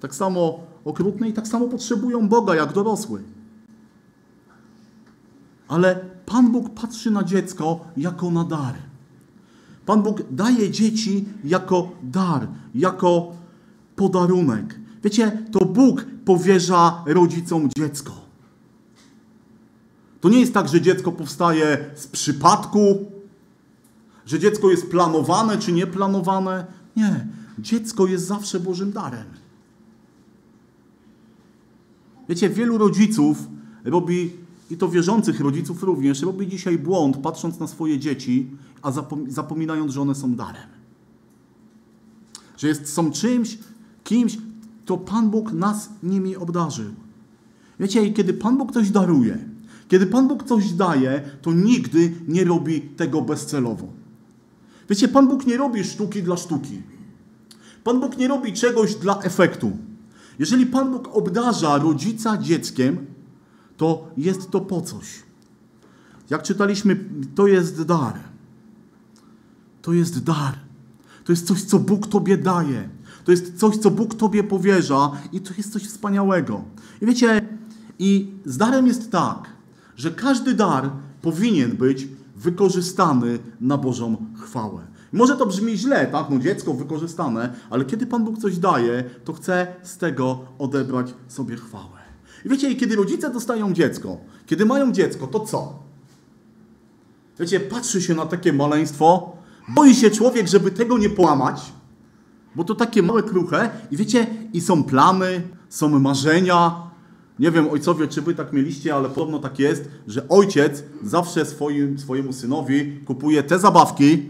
tak 0.00 0.14
samo 0.14 0.61
okrutne 0.85 1.28
i 1.28 1.32
tak 1.32 1.49
samo 1.49 1.68
potrzebują 1.68 2.28
Boga 2.28 2.54
jak 2.54 2.73
dorosły. 2.73 3.23
Ale 5.68 6.04
Pan 6.26 6.52
Bóg 6.52 6.75
patrzy 6.75 7.11
na 7.11 7.25
dziecko 7.25 7.80
jako 7.97 8.30
na 8.30 8.44
dar. 8.44 8.75
Pan 9.87 10.02
Bóg 10.02 10.23
daje 10.30 10.70
dzieci 10.70 11.25
jako 11.44 11.90
dar, 12.02 12.49
jako 12.75 13.39
podarunek. 14.00 14.80
Wiecie, 15.04 15.45
to 15.52 15.64
Bóg 15.64 16.07
powierza 16.25 17.04
rodzicom 17.07 17.69
dziecko. 17.76 18.12
To 20.21 20.28
nie 20.28 20.40
jest 20.40 20.54
tak, 20.54 20.69
że 20.69 20.80
dziecko 20.80 21.12
powstaje 21.12 21.90
z 21.95 22.07
przypadku, 22.07 23.11
że 24.26 24.38
dziecko 24.38 24.71
jest 24.71 24.90
planowane 24.90 25.59
czy 25.59 25.73
nieplanowane. 25.73 26.66
Nie, 26.97 27.26
dziecko 27.59 28.07
jest 28.07 28.26
zawsze 28.26 28.61
Bożym 28.61 28.92
darem. 28.92 29.26
Wiecie, 32.28 32.50
wielu 32.50 32.78
rodziców 32.78 33.38
robi, 33.85 34.30
i 34.71 34.76
to 34.76 34.88
wierzących 34.88 35.40
rodziców 35.40 35.83
również, 35.83 36.23
robi 36.23 36.49
dzisiaj 36.49 36.78
błąd, 36.78 37.16
patrząc 37.16 37.59
na 37.59 37.66
swoje 37.66 37.99
dzieci, 37.99 38.50
a 38.83 38.92
zapominając, 39.28 39.92
że 39.92 40.00
one 40.00 40.14
są 40.14 40.35
darem. 40.35 40.69
Że 42.57 42.69
jest, 42.69 42.92
są 42.92 43.11
czymś, 43.11 43.59
kimś, 44.04 44.38
to 44.85 44.97
Pan 44.97 45.30
Bóg 45.30 45.52
nas 45.52 45.90
nimi 46.02 46.37
obdarzył. 46.37 46.90
Wiecie, 47.80 48.11
kiedy 48.11 48.35
Pan 48.35 48.59
Bóg 48.59 48.73
coś 48.73 48.90
daruje, 48.90 49.38
kiedy 49.88 50.07
Pan 50.07 50.28
Bóg 50.28 50.45
coś 50.45 50.73
daje, 50.73 51.23
to 51.42 51.52
nigdy 51.52 52.12
nie 52.28 52.45
robi 52.45 52.80
tego 52.80 53.23
bezcelowo. 53.23 53.87
Wiecie, 54.90 55.09
Pan 55.09 55.28
Bóg 55.28 55.47
nie 55.47 55.57
robi 55.57 55.85
sztuki 55.85 56.23
dla 56.23 56.37
sztuki. 56.37 56.83
Pan 57.85 58.00
Bóg 58.00 58.19
nie 58.19 58.28
robi 58.28 58.52
czegoś 58.52 58.95
dla 58.95 59.23
efektu. 59.23 59.73
Jeżeli 60.38 60.66
Pan 60.66 60.92
Bóg 60.92 61.09
obdarza 61.12 61.78
rodzica 61.78 62.38
dzieckiem, 62.38 63.07
to 63.76 64.09
jest 64.16 64.50
to 64.50 64.61
po 64.61 64.80
coś. 64.80 65.07
Jak 66.30 66.42
czytaliśmy, 66.42 67.04
to 67.35 67.47
jest 67.47 67.83
dar. 67.83 68.14
To 69.83 69.92
jest 69.92 70.25
dar. 70.25 70.59
To 71.25 71.33
jest 71.33 71.47
coś, 71.47 71.62
co 71.62 71.78
Bóg 71.78 72.07
Tobie 72.07 72.37
daje. 72.37 72.88
To 73.30 73.34
jest 73.34 73.58
coś, 73.58 73.76
co 73.76 73.90
Bóg 73.90 74.14
Tobie 74.14 74.44
powierza 74.44 75.10
i 75.32 75.40
to 75.40 75.54
jest 75.58 75.72
coś 75.72 75.82
wspaniałego. 75.82 76.64
I 77.02 77.06
wiecie, 77.06 77.40
i 77.99 78.32
z 78.44 78.56
darem 78.56 78.87
jest 78.87 79.10
tak, 79.10 79.49
że 79.96 80.10
każdy 80.10 80.54
dar 80.54 80.90
powinien 81.22 81.70
być 81.76 82.08
wykorzystany 82.37 83.38
na 83.60 83.78
Bożą 83.78 84.16
chwałę. 84.40 84.82
Może 85.12 85.37
to 85.37 85.46
brzmi 85.46 85.76
źle, 85.76 86.06
tak? 86.06 86.26
No 86.30 86.38
dziecko 86.38 86.75
wykorzystane, 86.75 87.52
ale 87.70 87.84
kiedy 87.84 88.06
Pan 88.06 88.25
Bóg 88.25 88.38
coś 88.38 88.58
daje, 88.58 89.04
to 89.25 89.32
chce 89.32 89.66
z 89.82 89.96
tego 89.96 90.38
odebrać 90.58 91.14
sobie 91.28 91.56
chwałę. 91.56 91.99
I 92.44 92.49
wiecie, 92.49 92.75
kiedy 92.75 92.96
rodzice 92.96 93.30
dostają 93.30 93.72
dziecko, 93.72 94.16
kiedy 94.46 94.66
mają 94.66 94.92
dziecko, 94.92 95.26
to 95.26 95.40
co? 95.40 95.78
Wiecie, 97.40 97.60
patrzy 97.60 98.02
się 98.02 98.14
na 98.14 98.26
takie 98.26 98.52
maleństwo, 98.52 99.37
boi 99.68 99.94
się 99.94 100.10
człowiek, 100.10 100.49
żeby 100.49 100.70
tego 100.70 100.99
nie 100.99 101.10
połamać, 101.10 101.72
bo 102.54 102.64
to 102.64 102.75
takie 102.75 103.02
małe, 103.02 103.23
kruche 103.23 103.71
i 103.90 103.97
wiecie, 103.97 104.26
i 104.52 104.61
są 104.61 104.85
plany, 104.85 105.42
są 105.69 105.99
marzenia. 105.99 106.90
Nie 107.38 107.50
wiem, 107.50 107.69
ojcowie, 107.69 108.09
czy 108.09 108.23
wy 108.23 108.35
tak 108.35 108.52
mieliście, 108.52 108.95
ale 108.95 109.09
podobno 109.09 109.38
tak 109.38 109.59
jest, 109.59 109.88
że 110.07 110.28
ojciec 110.28 110.85
zawsze 111.02 111.47
swoim, 111.47 111.99
swojemu 111.99 112.33
synowi 112.33 113.00
kupuje 113.04 113.42
te 113.42 113.59
zabawki, 113.59 114.23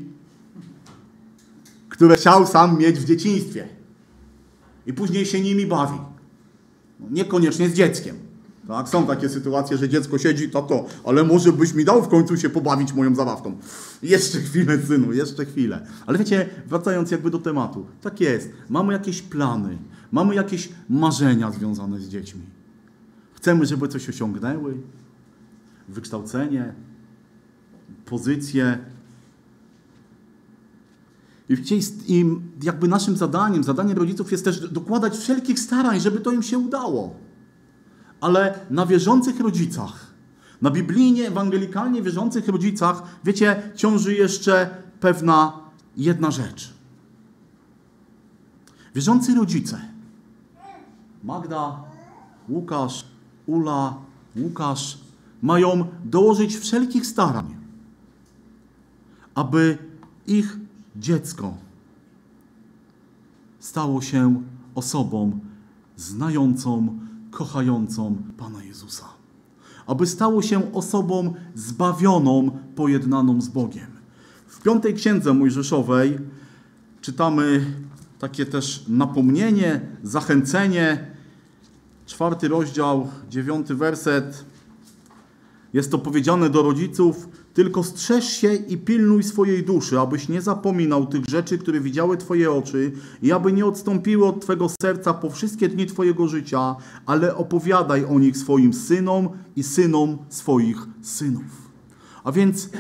które 1.89 2.17
chciał 2.17 2.47
sam 2.47 2.79
mieć 2.79 2.99
w 2.99 3.05
dzieciństwie. 3.05 3.69
I 4.87 4.93
później 4.93 5.27
się 5.27 5.41
nimi 5.41 5.67
bawi. 5.67 5.99
No, 7.01 7.07
niekoniecznie 7.11 7.69
z 7.69 7.75
dzieckiem. 7.75 8.30
Tak? 8.71 8.89
Są 8.89 9.07
takie 9.07 9.29
sytuacje, 9.29 9.77
że 9.77 9.89
dziecko 9.89 10.19
siedzi, 10.19 10.51
tato, 10.51 10.87
ale 11.05 11.25
może 11.25 11.53
byś 11.53 11.75
mi 11.75 11.85
dał 11.85 12.03
w 12.03 12.09
końcu 12.09 12.37
się 12.37 12.51
pobawić 12.51 12.93
moją 12.93 13.15
zabawką. 13.15 13.59
Jeszcze 14.03 14.39
chwilę, 14.39 14.79
synu, 14.79 15.13
jeszcze 15.13 15.45
chwilę. 15.45 15.87
Ale 16.07 16.19
wiecie, 16.19 16.49
wracając 16.67 17.11
jakby 17.11 17.31
do 17.31 17.39
tematu, 17.39 17.87
tak 18.03 18.21
jest. 18.21 18.51
Mamy 18.69 18.93
jakieś 18.93 19.23
plany, 19.23 19.79
mamy 20.13 20.35
jakieś 20.35 20.69
marzenia 20.89 21.53
związane 21.53 22.01
z 22.01 22.09
dziećmi. 22.09 22.43
Chcemy, 23.35 23.67
żeby 23.67 23.89
coś 23.89 24.09
osiągnęły, 24.09 24.77
wykształcenie, 25.89 26.75
pozycję. 28.05 28.79
I 31.49 31.57
wiecie, 31.57 31.77
jakby 32.63 32.89
naszym 32.89 33.17
zadaniem, 33.17 33.65
zadaniem 33.65 33.99
rodziców 33.99 34.33
jest 34.33 34.45
też 34.45 34.69
dokładać 34.69 35.17
wszelkich 35.17 35.59
starań, 35.59 36.01
żeby 36.01 36.21
to 36.21 36.33
im 36.33 36.43
się 36.43 36.59
udało. 36.59 37.30
Ale 38.21 38.59
na 38.71 38.87
wierzących 38.87 39.41
rodzicach, 39.41 40.07
na 40.63 40.71
biblijnie, 40.71 41.29
ewangelikalnie 41.29 42.03
wierzących 42.03 42.49
rodzicach, 42.49 43.03
wiecie, 43.25 43.63
ciąży 43.77 44.15
jeszcze 44.15 44.71
pewna 45.01 45.53
jedna 45.97 46.31
rzecz. 46.31 46.75
Wierzący 48.95 49.35
rodzice, 49.35 49.81
Magda, 51.25 51.85
Łukasz, 52.49 53.05
Ula, 53.47 53.95
Łukasz, 54.37 54.99
mają 55.43 55.87
dołożyć 56.05 56.57
wszelkich 56.57 57.07
starań, 57.07 57.57
aby 59.35 59.79
ich 60.27 60.57
dziecko 60.97 61.55
stało 63.61 64.03
się 64.03 64.43
osobą 64.75 65.41
znającą, 65.97 66.99
kochającą 67.31 68.17
Pana 68.37 68.63
Jezusa. 68.65 69.05
Aby 69.87 70.07
stało 70.07 70.43
się 70.43 70.73
osobą 70.73 71.35
zbawioną, 71.55 72.51
pojednaną 72.77 73.41
z 73.41 73.49
Bogiem. 73.49 73.87
W 74.47 74.63
piątej 74.63 74.95
księdze 74.95 75.35
Mojżeszowej 75.35 76.19
czytamy 77.01 77.75
takie 78.19 78.47
też 78.47 78.85
napomnienie, 78.89 79.81
zachęcenie. 80.03 81.11
Czwarty 82.07 82.49
rozdział, 82.49 83.09
dziewiąty 83.29 83.75
werset. 83.75 84.45
Jest 85.73 85.91
to 85.91 85.99
powiedziane 85.99 86.51
do 86.51 86.63
rodziców: 86.63 87.29
Tylko 87.55 87.83
strzeż 87.83 88.25
się 88.25 88.55
i 88.55 88.77
pilnuj 88.77 89.23
swojej 89.23 89.65
duszy, 89.65 90.01
abyś 90.01 90.29
nie 90.29 90.43
zapominał 90.43 91.07
tych 91.07 91.25
rzeczy, 91.29 91.59
które 91.59 91.81
widziały 91.81 92.17
Twoje 92.17 92.53
oczy, 92.53 92.93
i 93.23 93.33
aby 93.33 93.53
nie 93.53 93.67
odstąpiły 93.67 94.27
od 94.27 94.41
Twego 94.41 94.67
serca 94.83 95.15
po 95.15 95.31
wszystkie 95.31 95.69
dni 95.69 95.87
Twojego 95.87 96.29
życia, 96.29 96.77
ale 97.07 97.37
opowiadaj 97.37 98.05
o 98.05 98.19
nich 98.19 98.37
swoim 98.37 98.73
synom 98.73 99.29
i 99.57 99.63
synom 99.63 100.19
swoich 100.29 100.87
synów. 101.03 101.71
A 102.25 102.33
więc 102.33 102.71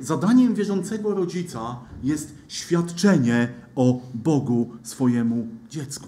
zadaniem 0.00 0.54
wierzącego 0.54 1.14
rodzica 1.14 1.80
jest 2.02 2.34
świadczenie 2.48 3.48
o 3.76 4.00
Bogu 4.14 4.70
swojemu 4.82 5.46
dziecku. 5.70 6.06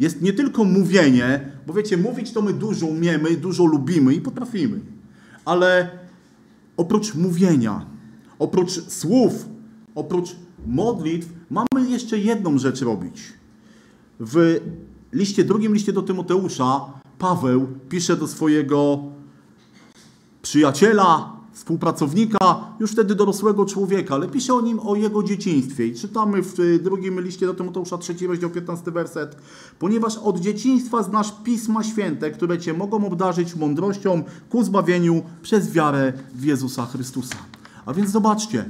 Jest 0.00 0.22
nie 0.22 0.32
tylko 0.32 0.64
mówienie, 0.64 1.52
bo 1.66 1.72
wiecie, 1.72 1.96
mówić 1.96 2.32
to 2.32 2.42
my 2.42 2.52
dużo 2.52 2.86
umiemy, 2.86 3.36
dużo 3.36 3.64
lubimy 3.64 4.14
i 4.14 4.20
potrafimy 4.20 4.80
ale 5.44 5.90
oprócz 6.76 7.14
mówienia, 7.14 7.86
oprócz 8.38 8.70
słów, 8.88 9.48
oprócz 9.94 10.36
modlitw, 10.66 11.28
mamy 11.50 11.90
jeszcze 11.90 12.18
jedną 12.18 12.58
rzecz 12.58 12.80
robić. 12.80 13.22
W 14.20 14.60
liście, 15.12 15.44
drugim 15.44 15.74
liście 15.74 15.92
do 15.92 16.02
Tymoteusza 16.02 16.80
Paweł 17.18 17.66
pisze 17.88 18.16
do 18.16 18.26
swojego 18.26 18.98
przyjaciela, 20.42 21.33
współpracownika, 21.54 22.64
już 22.80 22.92
wtedy 22.92 23.14
dorosłego 23.14 23.66
człowieka, 23.66 24.14
ale 24.14 24.28
pisze 24.28 24.54
o 24.54 24.60
nim, 24.60 24.80
o 24.80 24.96
jego 24.96 25.22
dzieciństwie. 25.22 25.86
I 25.86 25.94
czytamy 25.94 26.42
w 26.42 26.82
drugim 26.82 27.20
liście 27.20 27.46
do 27.46 27.54
Tymoteusza, 27.54 27.98
trzeci 27.98 28.26
rozdział, 28.26 28.50
15 28.50 28.90
werset. 28.90 29.36
Ponieważ 29.78 30.16
od 30.16 30.40
dzieciństwa 30.40 31.02
znasz 31.02 31.34
Pisma 31.44 31.82
Święte, 31.82 32.30
które 32.30 32.58
Cię 32.58 32.74
mogą 32.74 33.06
obdarzyć 33.06 33.56
mądrością 33.56 34.22
ku 34.50 34.64
zbawieniu 34.64 35.22
przez 35.42 35.72
wiarę 35.72 36.12
w 36.34 36.44
Jezusa 36.44 36.86
Chrystusa. 36.86 37.36
A 37.86 37.94
więc 37.94 38.10
zobaczcie, 38.10 38.64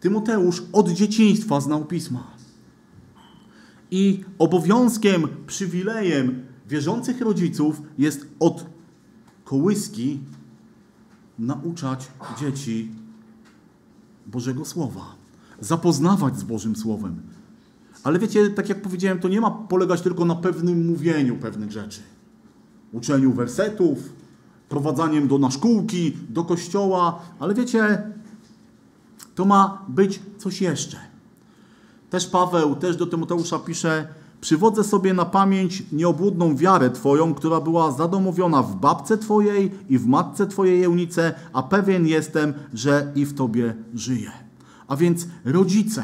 Tymoteusz 0.00 0.62
od 0.72 0.88
dzieciństwa 0.88 1.60
znał 1.60 1.84
Pisma. 1.84 2.24
I 3.90 4.24
obowiązkiem, 4.38 5.28
przywilejem 5.46 6.42
wierzących 6.68 7.20
rodziców 7.20 7.82
jest 7.98 8.26
od 8.40 8.66
kołyski 9.44 10.20
nauczać 11.38 12.08
dzieci 12.40 12.90
Bożego 14.26 14.64
Słowa, 14.64 15.14
zapoznawać 15.60 16.38
z 16.38 16.42
Bożym 16.42 16.76
Słowem. 16.76 17.22
Ale 18.04 18.18
wiecie, 18.18 18.50
tak 18.50 18.68
jak 18.68 18.82
powiedziałem, 18.82 19.18
to 19.18 19.28
nie 19.28 19.40
ma 19.40 19.50
polegać 19.50 20.00
tylko 20.00 20.24
na 20.24 20.34
pewnym 20.34 20.86
mówieniu 20.86 21.36
pewnych 21.36 21.72
rzeczy. 21.72 22.00
Uczeniu 22.92 23.32
wersetów, 23.32 23.98
prowadzaniem 24.68 25.28
do 25.28 25.38
naszkółki, 25.38 26.16
do 26.28 26.44
kościoła, 26.44 27.22
ale 27.38 27.54
wiecie, 27.54 28.12
to 29.34 29.44
ma 29.44 29.84
być 29.88 30.20
coś 30.38 30.60
jeszcze. 30.60 30.96
Też 32.10 32.26
Paweł, 32.26 32.76
też 32.76 32.96
do 32.96 33.06
Tymoteusza 33.06 33.58
pisze, 33.58 34.08
Przywodzę 34.40 34.84
sobie 34.84 35.14
na 35.14 35.24
pamięć 35.24 35.82
nieobłudną 35.92 36.56
wiarę 36.56 36.90
Twoją, 36.90 37.34
która 37.34 37.60
była 37.60 37.92
zadomowiona 37.92 38.62
w 38.62 38.76
babce 38.76 39.18
Twojej 39.18 39.70
i 39.88 39.98
w 39.98 40.06
matce 40.06 40.46
Twojej 40.46 40.84
Eunice, 40.84 41.34
a 41.52 41.62
pewien 41.62 42.06
jestem, 42.06 42.54
że 42.74 43.12
i 43.14 43.24
w 43.24 43.34
Tobie 43.34 43.74
żyje. 43.94 44.30
A 44.88 44.96
więc 44.96 45.26
rodzice 45.44 46.02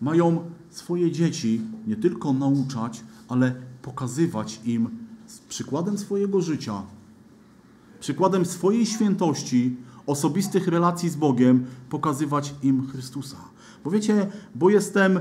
mają 0.00 0.50
swoje 0.70 1.12
dzieci 1.12 1.60
nie 1.86 1.96
tylko 1.96 2.32
nauczać, 2.32 3.04
ale 3.28 3.54
pokazywać 3.82 4.60
im 4.64 4.90
z 5.26 5.38
przykładem 5.38 5.98
swojego 5.98 6.40
życia, 6.40 6.82
przykładem 8.00 8.44
swojej 8.44 8.86
świętości, 8.86 9.76
osobistych 10.06 10.68
relacji 10.68 11.10
z 11.10 11.16
Bogiem, 11.16 11.66
pokazywać 11.90 12.54
im 12.62 12.86
Chrystusa. 12.86 13.36
Bo 13.84 13.90
wiecie, 13.90 14.26
bo 14.54 14.70
jestem 14.70 15.20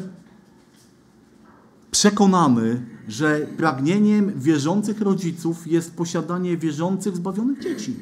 przekonany, 2.04 2.86
że 3.08 3.48
pragnieniem 3.58 4.40
wierzących 4.40 5.02
rodziców 5.02 5.68
jest 5.68 5.96
posiadanie 5.96 6.58
wierzących, 6.58 7.16
zbawionych 7.16 7.60
dzieci. 7.60 7.96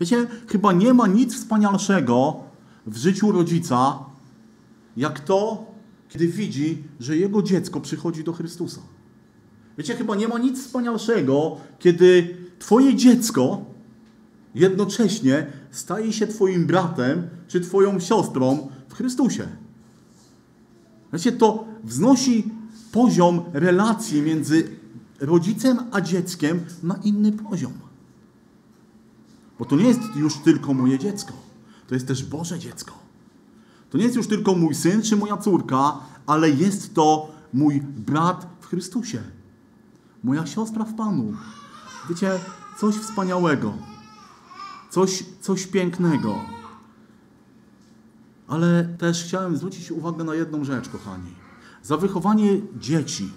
Wiecie, 0.00 0.26
chyba 0.48 0.72
nie 0.72 0.94
ma 0.94 1.06
nic 1.06 1.34
wspanialszego 1.34 2.36
w 2.86 2.96
życiu 2.96 3.32
rodzica, 3.32 3.98
jak 4.96 5.20
to, 5.20 5.66
kiedy 6.08 6.28
widzi, 6.28 6.82
że 7.00 7.16
jego 7.16 7.42
dziecko 7.42 7.80
przychodzi 7.80 8.24
do 8.24 8.32
Chrystusa. 8.32 8.80
Wiecie, 9.78 9.94
chyba 9.94 10.16
nie 10.16 10.28
ma 10.28 10.38
nic 10.38 10.64
wspanialszego, 10.64 11.56
kiedy 11.78 12.36
Twoje 12.58 12.94
dziecko 12.94 13.64
jednocześnie 14.54 15.46
staje 15.70 16.12
się 16.12 16.26
Twoim 16.26 16.66
bratem 16.66 17.28
czy 17.48 17.60
Twoją 17.60 18.00
siostrą 18.00 18.68
w 18.88 18.94
Chrystusie. 18.94 19.48
Wiecie, 21.12 21.32
to 21.32 21.64
wznosi 21.84 22.59
poziom 22.92 23.42
relacji 23.52 24.22
między 24.22 24.76
rodzicem 25.20 25.78
a 25.92 26.00
dzieckiem 26.00 26.60
na 26.82 26.94
inny 26.94 27.32
poziom. 27.32 27.72
Bo 29.58 29.64
to 29.64 29.76
nie 29.76 29.84
jest 29.84 30.00
już 30.16 30.36
tylko 30.36 30.74
moje 30.74 30.98
dziecko, 30.98 31.32
to 31.86 31.94
jest 31.94 32.06
też 32.06 32.24
Boże 32.24 32.58
dziecko. 32.58 32.92
To 33.90 33.98
nie 33.98 34.04
jest 34.04 34.16
już 34.16 34.26
tylko 34.26 34.54
mój 34.54 34.74
syn 34.74 35.02
czy 35.02 35.16
moja 35.16 35.36
córka, 35.36 35.98
ale 36.26 36.50
jest 36.50 36.94
to 36.94 37.32
mój 37.52 37.80
brat 37.80 38.46
w 38.60 38.66
Chrystusie. 38.66 39.22
Moja 40.22 40.46
siostra 40.46 40.84
w 40.84 40.94
Panu. 40.94 41.32
Wiecie, 42.08 42.30
coś 42.78 42.94
wspaniałego. 42.94 43.74
Coś, 44.90 45.24
coś 45.40 45.66
pięknego. 45.66 46.34
Ale 48.48 48.84
też 48.98 49.24
chciałem 49.24 49.56
zwrócić 49.56 49.90
uwagę 49.90 50.24
na 50.24 50.34
jedną 50.34 50.64
rzecz, 50.64 50.88
kochani. 50.88 51.34
Za 51.82 51.96
wychowanie 51.96 52.60
dzieci, 52.78 53.28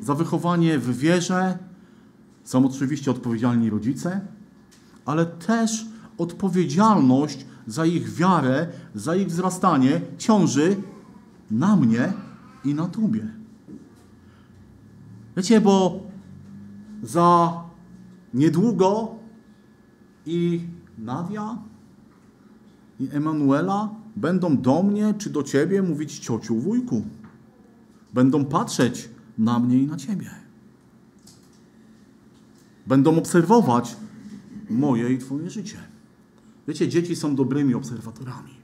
za 0.00 0.14
wychowanie 0.14 0.78
w 0.78 0.98
wierze 0.98 1.58
są 2.44 2.66
oczywiście 2.66 3.10
odpowiedzialni 3.10 3.70
rodzice, 3.70 4.20
ale 5.04 5.26
też 5.26 5.86
odpowiedzialność 6.18 7.46
za 7.66 7.86
ich 7.86 8.14
wiarę, 8.14 8.66
za 8.94 9.16
ich 9.16 9.26
wzrastanie 9.26 10.00
ciąży 10.18 10.76
na 11.50 11.76
mnie 11.76 12.12
i 12.64 12.74
na 12.74 12.86
Tobie. 12.86 13.28
Wiecie, 15.36 15.60
bo 15.60 16.00
za 17.02 17.52
niedługo 18.34 19.14
i 20.26 20.60
Nadia 20.98 21.58
i 23.00 23.08
Emanuela 23.12 23.90
będą 24.16 24.56
do 24.56 24.82
mnie 24.82 25.14
czy 25.18 25.30
do 25.30 25.42
Ciebie 25.42 25.82
mówić 25.82 26.18
ciociu, 26.18 26.56
wujku. 26.56 27.02
Będą 28.14 28.44
patrzeć 28.44 29.08
na 29.38 29.58
mnie 29.58 29.78
i 29.78 29.86
na 29.86 29.96
ciebie. 29.96 30.30
Będą 32.86 33.18
obserwować 33.18 33.96
moje 34.70 35.12
i 35.12 35.18
twoje 35.18 35.50
życie. 35.50 35.78
Wiecie, 36.68 36.88
dzieci 36.88 37.16
są 37.16 37.36
dobrymi 37.36 37.74
obserwatorami. 37.74 38.56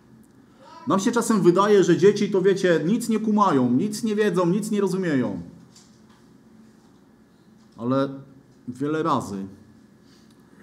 Nam 0.86 1.00
się 1.00 1.12
czasem 1.12 1.42
wydaje, 1.42 1.84
że 1.84 1.96
dzieci 1.96 2.30
to 2.30 2.42
wiecie, 2.42 2.80
nic 2.86 3.08
nie 3.08 3.20
kumają, 3.20 3.72
nic 3.72 4.02
nie 4.02 4.16
wiedzą, 4.16 4.46
nic 4.46 4.70
nie 4.70 4.80
rozumieją. 4.80 5.42
Ale 7.76 8.08
wiele 8.68 9.02
razy 9.02 9.46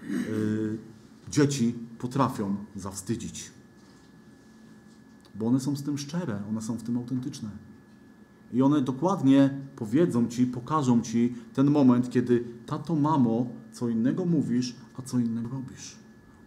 yy, 0.10 0.78
dzieci 1.30 1.76
potrafią 2.00 2.56
zawstydzić. 2.76 3.52
Bo 5.36 5.48
one 5.48 5.60
są 5.60 5.76
z 5.76 5.84
tym 5.84 5.98
szczere, 5.98 6.42
one 6.50 6.62
są 6.62 6.78
w 6.78 6.84
tym 6.84 6.98
autentyczne. 6.98 7.50
I 8.54 8.62
one 8.62 8.82
dokładnie 8.82 9.50
powiedzą 9.76 10.28
ci, 10.28 10.48
pokażą 10.48 11.02
ci 11.02 11.36
ten 11.54 11.72
moment, 11.72 12.10
kiedy 12.10 12.44
tato, 12.66 12.96
mamo, 12.96 13.46
co 13.72 13.90
innego 13.90 14.26
mówisz, 14.26 14.76
a 14.98 15.02
co 15.02 15.20
innego 15.20 15.50
robisz. 15.50 15.96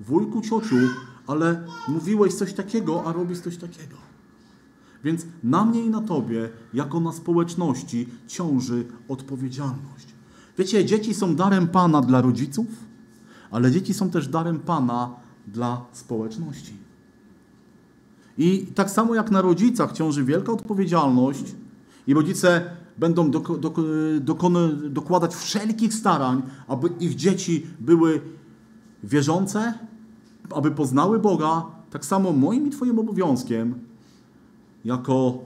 Wujku, 0.00 0.40
ciociu, 0.40 0.76
ale 1.26 1.66
mówiłeś 1.88 2.34
coś 2.34 2.52
takiego, 2.52 3.04
a 3.04 3.12
robisz 3.12 3.38
coś 3.38 3.56
takiego. 3.56 3.96
Więc 5.04 5.26
na 5.44 5.64
mnie 5.64 5.84
i 5.84 5.90
na 5.90 6.00
tobie, 6.00 6.50
jako 6.74 7.00
na 7.00 7.12
społeczności, 7.12 8.08
ciąży 8.26 8.84
odpowiedzialność. 9.08 10.06
Wiecie, 10.58 10.84
dzieci 10.84 11.14
są 11.14 11.36
darem 11.36 11.68
Pana 11.68 12.00
dla 12.00 12.20
rodziców, 12.20 12.66
ale 13.50 13.70
dzieci 13.70 13.94
są 13.94 14.10
też 14.10 14.28
darem 14.28 14.60
Pana 14.60 15.16
dla 15.46 15.84
społeczności. 15.92 16.72
I 18.38 18.66
tak 18.74 18.90
samo 18.90 19.14
jak 19.14 19.30
na 19.30 19.42
rodzicach 19.42 19.92
ciąży 19.92 20.24
wielka 20.24 20.52
odpowiedzialność 20.52 21.44
i 22.06 22.14
rodzice 22.14 22.76
będą 22.98 23.30
doko, 23.30 23.58
doko, 23.58 23.82
dokony, 24.20 24.90
dokładać 24.90 25.34
wszelkich 25.34 25.94
starań, 25.94 26.42
aby 26.68 26.88
ich 27.00 27.14
dzieci 27.14 27.66
były 27.80 28.20
wierzące, 29.04 29.74
aby 30.54 30.70
poznały 30.70 31.18
Boga, 31.18 31.66
tak 31.90 32.04
samo 32.04 32.32
moim 32.32 32.66
i 32.66 32.70
Twoim 32.70 32.98
obowiązkiem, 32.98 33.74
jako 34.84 35.38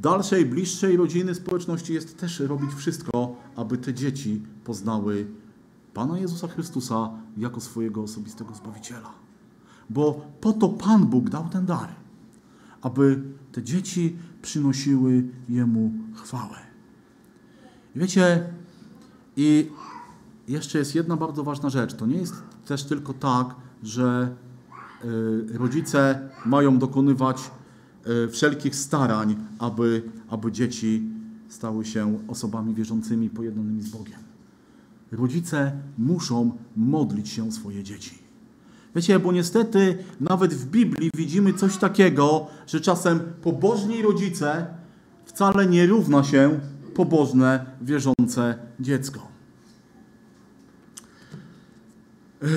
dalszej, 0.00 0.46
bliższej 0.46 0.96
rodziny, 0.96 1.34
społeczności 1.34 1.94
jest 1.94 2.18
też 2.18 2.40
robić 2.40 2.70
wszystko, 2.74 3.36
aby 3.56 3.78
te 3.78 3.94
dzieci 3.94 4.42
poznały 4.64 5.26
Pana 5.94 6.18
Jezusa 6.18 6.48
Chrystusa 6.48 7.10
jako 7.36 7.60
swojego 7.60 8.02
osobistego 8.02 8.54
Zbawiciela. 8.54 9.10
Bo 9.90 10.26
po 10.40 10.52
to 10.52 10.68
Pan 10.68 11.06
Bóg 11.06 11.30
dał 11.30 11.48
ten 11.48 11.66
dar, 11.66 11.88
aby 12.82 13.22
te 13.58 13.64
dzieci 13.64 14.16
przynosiły 14.42 15.24
Jemu 15.48 15.92
chwałę. 16.14 16.56
Wiecie, 17.96 18.52
i 19.36 19.70
jeszcze 20.48 20.78
jest 20.78 20.94
jedna 20.94 21.16
bardzo 21.16 21.44
ważna 21.44 21.70
rzecz. 21.70 21.94
To 21.94 22.06
nie 22.06 22.16
jest 22.16 22.34
też 22.64 22.84
tylko 22.84 23.14
tak, 23.14 23.54
że 23.82 24.34
y, 25.04 25.58
rodzice 25.58 26.28
mają 26.46 26.78
dokonywać 26.78 27.50
y, 28.24 28.28
wszelkich 28.28 28.76
starań, 28.76 29.36
aby, 29.58 30.02
aby 30.28 30.52
dzieci 30.52 31.10
stały 31.48 31.84
się 31.84 32.18
osobami 32.28 32.74
wierzącymi, 32.74 33.30
pojednanymi 33.30 33.82
z 33.82 33.88
Bogiem. 33.88 34.20
Rodzice 35.12 35.72
muszą 35.98 36.56
modlić 36.76 37.28
się 37.28 37.48
o 37.48 37.52
swoje 37.52 37.84
dzieci. 37.84 38.27
Wiecie, 38.96 39.18
bo 39.18 39.32
niestety 39.32 40.04
nawet 40.20 40.54
w 40.54 40.66
Biblii 40.66 41.10
widzimy 41.16 41.54
coś 41.54 41.76
takiego, 41.76 42.46
że 42.66 42.80
czasem 42.80 43.20
pobożni 43.42 44.02
rodzice 44.02 44.66
wcale 45.24 45.66
nie 45.66 45.86
równa 45.86 46.24
się 46.24 46.60
pobożne, 46.94 47.66
wierzące 47.82 48.58
dziecko. 48.80 49.28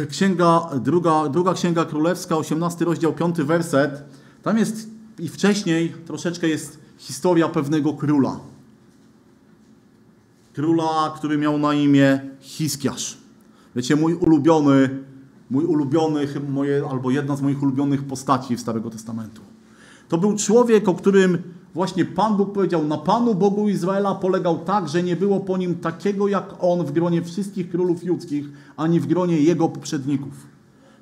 Księga, 0.09 0.69
druga, 0.81 1.29
druga 1.29 1.53
Księga 1.53 1.85
Królewska, 1.85 2.37
18 2.37 2.85
rozdział, 2.85 3.13
5 3.13 3.37
werset. 3.37 4.03
Tam 4.43 4.57
jest 4.57 4.89
i 5.19 5.29
wcześniej 5.29 5.93
troszeczkę 6.05 6.47
jest 6.47 6.79
historia 6.97 7.49
pewnego 7.49 7.93
króla. 7.93 8.39
Króla, 10.53 11.13
który 11.15 11.37
miał 11.37 11.57
na 11.57 11.73
imię 11.73 12.21
Hiskiarz. 12.39 13.17
Wiecie, 13.75 13.95
mój 13.95 14.13
ulubiony, 14.13 15.03
mój 15.51 15.65
ulubiony, 15.65 16.27
moje, 16.49 16.83
albo 16.89 17.11
jedna 17.11 17.35
z 17.35 17.41
moich 17.41 17.63
ulubionych 17.63 18.03
postaci 18.03 18.55
w 18.55 18.59
Starego 18.59 18.89
Testamentu. 18.89 19.41
To 20.09 20.17
był 20.17 20.37
człowiek, 20.37 20.89
o 20.89 20.93
którym 20.93 21.37
właśnie 21.73 22.05
Pan 22.05 22.37
Bóg 22.37 22.53
powiedział, 22.53 22.87
na 22.87 22.97
Panu 22.97 23.35
Bogu 23.35 23.69
Izraela 23.69 24.15
polegał 24.15 24.59
tak, 24.59 24.89
że 24.89 25.03
nie 25.03 25.15
było 25.15 25.39
po 25.39 25.57
nim 25.57 25.75
takiego 25.75 26.27
jak 26.27 26.53
on 26.59 26.85
w 26.85 26.91
gronie 26.91 27.21
wszystkich 27.21 27.69
królów 27.69 28.03
judzkich, 28.03 28.45
ani 28.77 28.99
w 28.99 29.07
gronie 29.07 29.41
jego 29.41 29.69
poprzedników. 29.69 30.33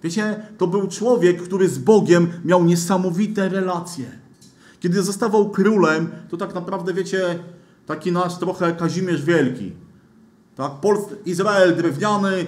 Wiecie, 0.04 0.48
to 0.58 0.68
był 0.68 0.88
człowiek, 0.88 1.42
który 1.42 1.68
z 1.68 1.78
Bogiem 1.78 2.28
miał 2.46 2.66
niesamowite 2.66 3.50
relacje. 3.50 4.06
Kiedy 4.80 5.04
zostawał 5.04 5.50
królem, 5.50 6.10
to 6.30 6.38
tak 6.38 6.56
naprawdę, 6.56 6.94
wiecie, 6.94 7.40
taki 7.86 8.12
nasz 8.12 8.38
trochę 8.38 8.74
Kazimierz 8.74 9.26
Wielki. 9.26 9.72
Tak? 10.56 10.72
Izrael 11.26 11.76
drewniany, 11.76 12.46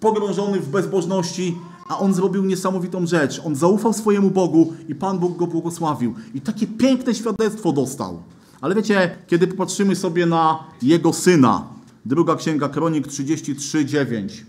pogrążony 0.00 0.60
w 0.60 0.68
bezbożności, 0.68 1.56
a 1.88 1.98
on 1.98 2.14
zrobił 2.14 2.44
niesamowitą 2.44 3.06
rzecz. 3.06 3.40
On 3.44 3.56
zaufał 3.56 3.92
swojemu 3.92 4.30
Bogu 4.30 4.72
i 4.88 4.94
Pan 4.94 5.18
Bóg 5.18 5.36
go 5.36 5.46
błogosławił. 5.46 6.14
I 6.34 6.40
takie 6.40 6.66
piękne 6.66 7.14
świadectwo 7.14 7.72
dostał. 7.72 8.22
Ale 8.60 8.74
wiecie, 8.74 9.16
kiedy 9.26 9.46
popatrzymy 9.46 9.96
sobie 9.96 10.26
na 10.26 10.64
jego 10.82 11.12
syna, 11.12 11.64
druga 12.04 12.36
księga 12.36 12.68
Kronik 12.68 13.06
33:9. 13.06 14.44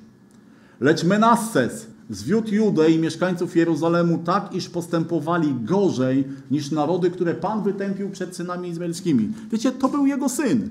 Lecz 0.79 1.03
Menasses 1.03 1.87
zwiódł 2.09 2.55
Judę 2.55 2.91
i 2.91 2.99
mieszkańców 2.99 3.55
Jeruzalemu 3.55 4.17
tak, 4.17 4.55
iż 4.55 4.69
postępowali 4.69 5.55
gorzej 5.63 6.27
niż 6.51 6.71
narody, 6.71 7.11
które 7.11 7.33
Pan 7.33 7.63
wytępił 7.63 8.09
przed 8.09 8.35
synami 8.35 8.69
izraelskimi. 8.69 9.31
Wiecie, 9.51 9.71
to 9.71 9.89
był 9.89 10.05
jego 10.05 10.29
syn. 10.29 10.69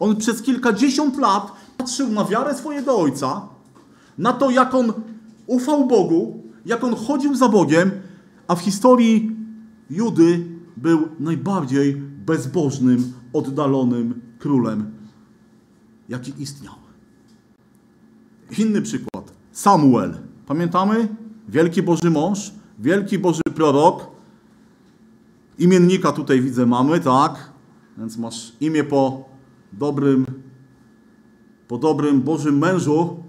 On 0.00 0.16
przez 0.16 0.42
kilkadziesiąt 0.42 1.18
lat 1.18 1.52
patrzył 1.76 2.08
na 2.08 2.24
wiarę 2.24 2.54
swojego 2.54 2.98
ojca, 2.98 3.48
na 4.18 4.32
to, 4.32 4.50
jak 4.50 4.74
on 4.74 4.92
ufał 5.46 5.86
Bogu, 5.86 6.42
jak 6.66 6.84
on 6.84 6.94
chodził 6.94 7.34
za 7.34 7.48
Bogiem, 7.48 7.90
a 8.48 8.54
w 8.54 8.60
historii 8.60 9.36
Judy 9.90 10.44
był 10.76 11.08
najbardziej 11.20 11.94
bezbożnym, 12.26 13.12
oddalonym 13.32 14.20
królem, 14.38 14.90
jaki 16.08 16.32
istniał. 16.38 16.74
Inny 18.58 18.82
przykład. 18.82 19.32
Samuel. 19.52 20.14
Pamiętamy? 20.46 21.08
Wielki 21.48 21.82
Boży 21.82 22.10
mąż, 22.10 22.52
wielki 22.78 23.18
Boży 23.18 23.42
prorok. 23.54 24.06
Imiennika 25.58 26.12
tutaj 26.12 26.40
widzę 26.40 26.66
mamy, 26.66 27.00
tak? 27.00 27.52
Więc 27.98 28.18
masz 28.18 28.52
imię 28.60 28.84
po 28.84 29.28
dobrym, 29.72 30.26
po 31.68 31.78
dobrym 31.78 32.22
Bożym 32.22 32.58
mężu, 32.58 33.22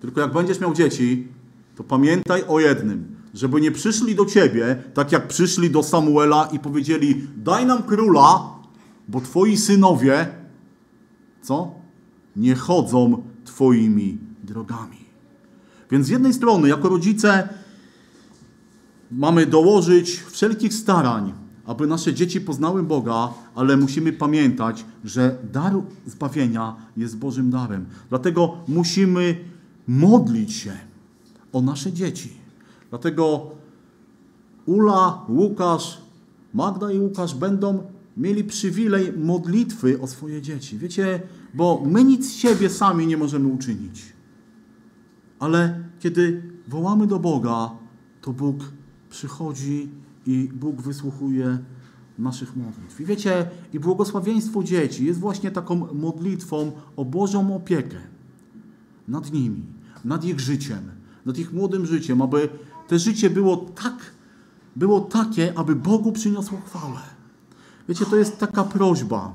tylko 0.00 0.20
jak 0.20 0.32
będziesz 0.32 0.60
miał 0.60 0.74
dzieci, 0.74 1.28
to 1.76 1.84
pamiętaj 1.84 2.44
o 2.48 2.60
jednym, 2.60 3.16
żeby 3.34 3.60
nie 3.60 3.72
przyszli 3.72 4.14
do 4.14 4.26
ciebie, 4.26 4.82
tak 4.94 5.12
jak 5.12 5.28
przyszli 5.28 5.70
do 5.70 5.82
Samuela 5.82 6.48
i 6.52 6.58
powiedzieli: 6.58 7.26
Daj 7.36 7.66
nam 7.66 7.82
króla, 7.82 8.50
bo 9.08 9.20
twoi 9.20 9.56
synowie, 9.56 10.28
co? 11.42 11.74
Nie 12.36 12.54
chodzą 12.54 13.22
twoimi 13.44 14.18
drogami. 14.42 15.04
Więc 15.90 16.06
z 16.06 16.10
jednej 16.10 16.34
strony, 16.34 16.68
jako 16.68 16.88
rodzice, 16.88 17.48
mamy 19.10 19.46
dołożyć 19.46 20.22
wszelkich 20.30 20.74
starań, 20.74 21.32
aby 21.66 21.86
nasze 21.86 22.14
dzieci 22.14 22.40
poznały 22.40 22.82
Boga, 22.82 23.28
ale 23.54 23.76
musimy 23.76 24.12
pamiętać, 24.12 24.84
że 25.04 25.36
dar 25.52 25.72
zbawienia 26.06 26.76
jest 26.96 27.18
Bożym 27.18 27.50
darem. 27.50 27.86
Dlatego 28.08 28.56
musimy 28.68 29.36
modlić 29.88 30.52
się 30.52 30.72
o 31.52 31.62
nasze 31.62 31.92
dzieci. 31.92 32.32
Dlatego 32.90 33.50
Ula, 34.66 35.24
Łukasz, 35.28 36.00
Magda 36.54 36.92
i 36.92 36.98
Łukasz 36.98 37.34
będą 37.34 37.82
mieli 38.16 38.44
przywilej 38.44 39.12
modlitwy 39.12 40.00
o 40.00 40.06
swoje 40.06 40.42
dzieci. 40.42 40.78
Wiecie, 40.78 41.22
bo 41.54 41.82
my 41.86 42.04
nic 42.04 42.32
siebie 42.32 42.70
sami 42.70 43.06
nie 43.06 43.16
możemy 43.16 43.48
uczynić. 43.48 44.12
Ale 45.38 45.84
kiedy 45.98 46.42
wołamy 46.68 47.06
do 47.06 47.18
Boga, 47.18 47.70
to 48.20 48.32
Bóg 48.32 48.56
przychodzi 49.10 49.88
i 50.26 50.48
Bóg 50.54 50.82
wysłuchuje 50.82 51.58
naszych 52.18 52.56
modlitw. 52.56 53.00
I 53.00 53.04
wiecie, 53.04 53.50
i 53.72 53.80
błogosławieństwo 53.80 54.62
dzieci 54.62 55.06
jest 55.06 55.20
właśnie 55.20 55.50
taką 55.50 55.94
modlitwą 55.94 56.72
o 56.96 57.04
Bożą 57.04 57.56
opiekę 57.56 57.96
nad 59.10 59.32
nimi, 59.32 59.62
nad 60.04 60.24
ich 60.24 60.40
życiem, 60.40 60.90
nad 61.26 61.38
ich 61.38 61.52
młodym 61.52 61.86
życiem, 61.86 62.22
aby 62.22 62.48
te 62.88 62.98
życie 62.98 63.30
było 63.30 63.56
tak, 63.56 63.96
było 64.76 65.00
takie, 65.00 65.58
aby 65.58 65.76
Bogu 65.76 66.12
przyniosło 66.12 66.58
chwałę. 66.66 67.00
Wiecie, 67.88 68.06
to 68.06 68.16
jest 68.16 68.38
taka 68.38 68.64
prośba. 68.64 69.34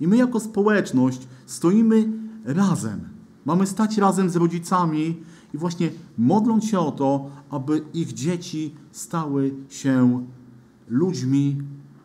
I 0.00 0.08
my 0.08 0.16
jako 0.16 0.40
społeczność 0.40 1.28
stoimy 1.46 2.08
razem. 2.44 3.00
Mamy 3.44 3.66
stać 3.66 3.98
razem 3.98 4.30
z 4.30 4.36
rodzicami 4.36 5.22
i 5.54 5.58
właśnie 5.58 5.90
modląc 6.18 6.64
się 6.64 6.78
o 6.78 6.92
to, 6.92 7.30
aby 7.50 7.82
ich 7.94 8.12
dzieci 8.12 8.74
stały 8.92 9.54
się 9.68 10.26
ludźmi 10.88 11.62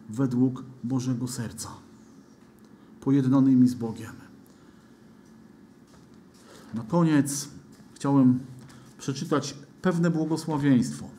według 0.10 0.64
Bożego 0.84 1.28
serca, 1.28 1.70
pojednanymi 3.02 3.68
z 3.68 3.74
Bogiem. 3.74 4.29
Na 6.74 6.84
koniec 6.84 7.48
chciałem 7.96 8.40
przeczytać 8.98 9.56
pewne 9.82 10.10
błogosławieństwo. 10.10 11.10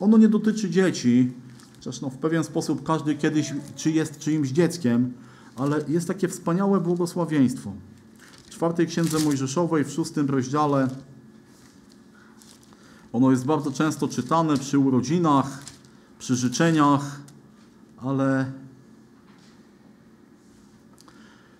Ono 0.00 0.18
nie 0.18 0.28
dotyczy 0.28 0.70
dzieci, 0.70 1.32
chociaż 1.74 2.00
no 2.00 2.10
w 2.10 2.16
pewien 2.18 2.44
sposób 2.44 2.82
każdy 2.82 3.14
kiedyś 3.14 3.54
czy 3.76 3.90
jest 3.90 4.18
czyimś 4.18 4.48
dzieckiem, 4.48 5.12
ale 5.56 5.84
jest 5.88 6.08
takie 6.08 6.28
wspaniałe 6.28 6.80
błogosławieństwo. 6.80 7.72
W 8.46 8.50
czwartej 8.50 8.86
księdze 8.86 9.18
Mojżeszowej, 9.18 9.84
w 9.84 9.90
szóstym 9.90 10.30
rozdziale, 10.30 10.88
ono 13.12 13.30
jest 13.30 13.44
bardzo 13.44 13.72
często 13.72 14.08
czytane 14.08 14.56
przy 14.56 14.78
urodzinach, 14.78 15.62
przy 16.18 16.36
życzeniach, 16.36 17.20
ale 17.96 18.52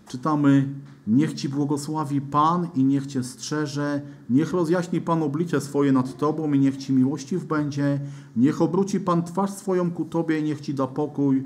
czytamy: 0.08 0.68
Niech 1.06 1.34
ci 1.34 1.48
błogosławi 1.48 2.20
Pan 2.20 2.68
i 2.74 2.84
niech 2.84 3.06
cię 3.06 3.22
strzeże, 3.22 4.02
niech 4.30 4.52
rozjaśni 4.52 5.00
Pan 5.00 5.22
oblicze 5.22 5.60
swoje 5.60 5.92
nad 5.92 6.16
tobą 6.16 6.52
i 6.52 6.58
niech 6.58 6.76
ci 6.76 6.92
miłościw 6.92 7.44
będzie, 7.44 8.00
niech 8.36 8.62
obróci 8.62 9.00
Pan 9.00 9.22
twarz 9.22 9.50
swoją 9.50 9.90
ku 9.90 10.04
tobie 10.04 10.40
i 10.40 10.42
niech 10.42 10.60
ci 10.60 10.74
da 10.74 10.86
pokój. 10.86 11.42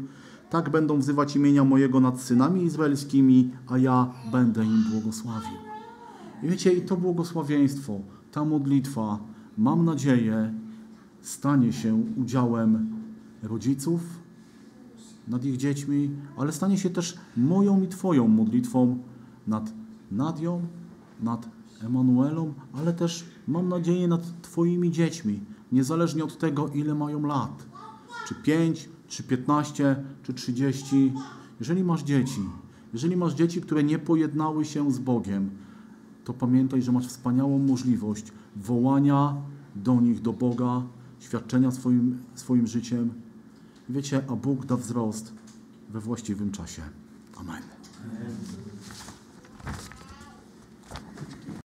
Tak 0.51 0.71
będą 0.71 0.99
wzywać 0.99 1.37
imienia 1.37 1.64
mojego 1.64 2.01
nad 2.01 2.21
synami 2.21 2.62
izraelskimi, 2.62 3.51
a 3.69 3.79
ja 3.79 4.12
będę 4.33 4.64
im 4.64 4.85
błogosławił. 4.90 5.59
I 6.42 6.49
wiecie, 6.49 6.73
i 6.73 6.83
to 6.83 6.97
błogosławieństwo, 6.97 8.01
ta 8.33 8.45
modlitwa, 8.45 9.19
mam 9.59 9.85
nadzieję, 9.85 10.55
stanie 11.21 11.73
się 11.73 12.05
udziałem 12.16 12.97
rodziców 13.42 14.01
nad 15.29 15.45
ich 15.45 15.57
dziećmi, 15.57 16.11
ale 16.37 16.53
stanie 16.53 16.79
się 16.79 16.90
też 16.90 17.19
moją 17.37 17.83
i 17.83 17.88
Twoją 17.88 18.29
modlitwą 18.29 18.99
nad 19.46 19.72
Nadią, 20.11 20.66
nad 21.20 21.48
Emanuelą, 21.82 22.54
ale 22.72 22.92
też 22.92 23.24
mam 23.48 23.68
nadzieję 23.68 24.09
nad 24.09 24.42
Twoimi 24.42 24.90
dziećmi, 24.90 25.40
niezależnie 25.72 26.24
od 26.24 26.38
tego, 26.38 26.68
ile 26.68 26.94
mają 26.94 27.26
lat. 27.26 27.66
Czy 28.28 28.35
5, 28.35 28.88
czy 29.09 29.22
15, 29.22 30.04
czy 30.22 30.35
30. 30.35 31.12
Jeżeli 31.61 31.85
masz 31.85 32.02
dzieci, 32.02 32.40
jeżeli 32.92 33.16
masz 33.16 33.35
dzieci, 33.35 33.61
które 33.61 33.85
nie 33.85 33.98
pojednały 33.98 34.64
się 34.64 34.92
z 34.92 34.98
Bogiem, 34.98 35.50
to 36.24 36.35
pamiętaj, 36.35 36.82
że 36.82 36.92
masz 36.92 37.06
wspaniałą 37.06 37.59
możliwość 37.59 38.32
wołania 38.56 39.37
do 39.76 40.00
nich, 40.00 40.22
do 40.22 40.32
Boga, 40.32 40.82
świadczenia 41.20 41.70
swoim, 41.70 42.18
swoim 42.35 42.66
życiem. 42.66 43.12
Wiecie, 43.88 44.22
a 44.28 44.37
Bóg 44.37 44.66
da 44.66 44.76
wzrost 44.76 45.35
we 45.88 46.00
właściwym 46.00 46.50
czasie. 46.50 46.82
Amen. 47.37 47.62